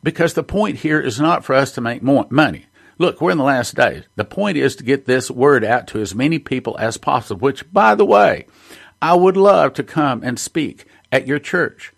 Because 0.03 0.33
the 0.33 0.43
point 0.43 0.77
here 0.77 0.99
is 0.99 1.19
not 1.19 1.43
for 1.43 1.55
us 1.55 1.71
to 1.73 1.81
make 1.81 2.03
more 2.03 2.27
money. 2.29 2.65
Look, 2.97 3.19
we're 3.19 3.31
in 3.31 3.37
the 3.37 3.43
last 3.43 3.75
days. 3.75 4.03
The 4.15 4.25
point 4.25 4.57
is 4.57 4.75
to 4.77 4.83
get 4.83 5.05
this 5.05 5.29
word 5.29 5.65
out 5.65 5.87
to 5.87 6.01
as 6.01 6.15
many 6.15 6.39
people 6.39 6.77
as 6.79 6.97
possible, 6.97 7.41
which 7.41 7.71
by 7.73 7.95
the 7.95 8.05
way, 8.05 8.45
I 9.01 9.15
would 9.15 9.37
love 9.37 9.73
to 9.73 9.83
come 9.83 10.23
and 10.23 10.39
speak 10.39 10.85
at 11.11 11.27
your 11.27 11.39
church. 11.39 11.91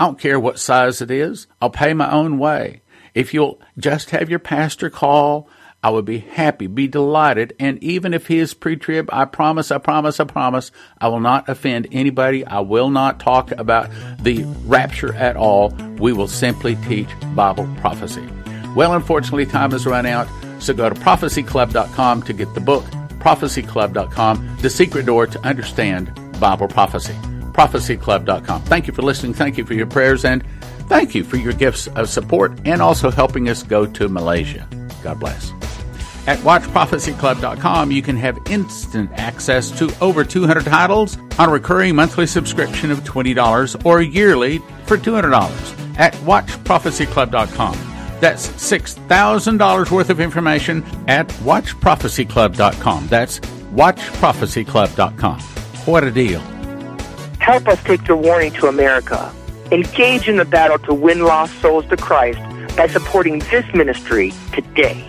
I 0.00 0.04
don't 0.04 0.18
care 0.18 0.40
what 0.40 0.58
size 0.58 1.02
it 1.02 1.10
is. 1.10 1.46
I'll 1.60 1.68
pay 1.68 1.92
my 1.92 2.10
own 2.10 2.38
way. 2.38 2.80
If 3.14 3.34
you'll 3.34 3.60
just 3.76 4.10
have 4.10 4.30
your 4.30 4.38
pastor 4.38 4.88
call, 4.88 5.46
I 5.82 5.90
would 5.90 6.06
be 6.06 6.20
happy, 6.20 6.68
be 6.68 6.88
delighted. 6.88 7.54
And 7.60 7.82
even 7.84 8.14
if 8.14 8.26
he 8.26 8.38
is 8.38 8.54
pre-trib, 8.54 9.10
I 9.12 9.26
promise, 9.26 9.70
I 9.70 9.76
promise, 9.76 10.18
I 10.18 10.24
promise, 10.24 10.72
I 11.02 11.08
will 11.08 11.20
not 11.20 11.50
offend 11.50 11.86
anybody. 11.92 12.46
I 12.46 12.60
will 12.60 12.88
not 12.88 13.20
talk 13.20 13.50
about 13.52 13.90
the 14.22 14.44
rapture 14.64 15.14
at 15.14 15.36
all. 15.36 15.68
We 15.98 16.14
will 16.14 16.28
simply 16.28 16.76
teach 16.76 17.08
Bible 17.34 17.68
prophecy. 17.82 18.26
Well, 18.74 18.94
unfortunately, 18.94 19.44
time 19.44 19.72
has 19.72 19.84
run 19.84 20.06
out. 20.06 20.28
So 20.60 20.72
go 20.72 20.88
to 20.88 20.94
prophecyclub.com 20.94 22.22
to 22.22 22.32
get 22.32 22.54
the 22.54 22.60
book, 22.60 22.84
prophecyclub.com, 23.18 24.56
the 24.62 24.70
secret 24.70 25.04
door 25.04 25.26
to 25.26 25.40
understand 25.40 26.40
Bible 26.40 26.68
prophecy 26.68 27.16
prophecyclub.com. 27.60 28.62
Thank 28.62 28.86
you 28.86 28.94
for 28.94 29.02
listening. 29.02 29.34
Thank 29.34 29.58
you 29.58 29.66
for 29.66 29.74
your 29.74 29.86
prayers 29.86 30.24
and 30.24 30.42
thank 30.88 31.14
you 31.14 31.22
for 31.22 31.36
your 31.36 31.52
gifts 31.52 31.88
of 31.88 32.08
support 32.08 32.58
and 32.64 32.80
also 32.80 33.10
helping 33.10 33.50
us 33.50 33.62
go 33.62 33.84
to 33.84 34.08
Malaysia. 34.08 34.66
God 35.02 35.20
bless. 35.20 35.52
At 36.26 36.38
watchprophecyclub.com, 36.38 37.90
you 37.90 38.02
can 38.02 38.16
have 38.16 38.38
instant 38.48 39.10
access 39.14 39.70
to 39.72 39.92
over 40.00 40.24
200 40.24 40.64
titles 40.64 41.18
on 41.38 41.48
a 41.48 41.52
recurring 41.52 41.96
monthly 41.96 42.26
subscription 42.26 42.90
of 42.90 43.00
$20 43.00 43.84
or 43.84 44.00
yearly 44.00 44.58
for 44.86 44.96
$200 44.96 45.98
at 45.98 46.14
watchprophecyclub.com. 46.14 47.74
That's 48.20 48.48
$6,000 48.48 49.90
worth 49.90 50.10
of 50.10 50.20
information 50.20 50.84
at 51.08 51.28
watchprophecyclub.com. 51.28 53.08
That's 53.08 53.40
watchprophecyclub.com. 53.40 55.40
What 55.40 56.04
a 56.04 56.10
deal. 56.10 56.59
Help 57.40 57.68
us 57.68 57.82
take 57.84 58.06
your 58.06 58.18
warning 58.18 58.52
to 58.52 58.66
America. 58.66 59.32
Engage 59.72 60.28
in 60.28 60.36
the 60.36 60.44
battle 60.44 60.78
to 60.80 60.92
win 60.92 61.20
lost 61.20 61.58
souls 61.60 61.86
to 61.88 61.96
Christ 61.96 62.38
by 62.76 62.86
supporting 62.86 63.38
this 63.50 63.64
ministry 63.74 64.32
today. 64.52 65.02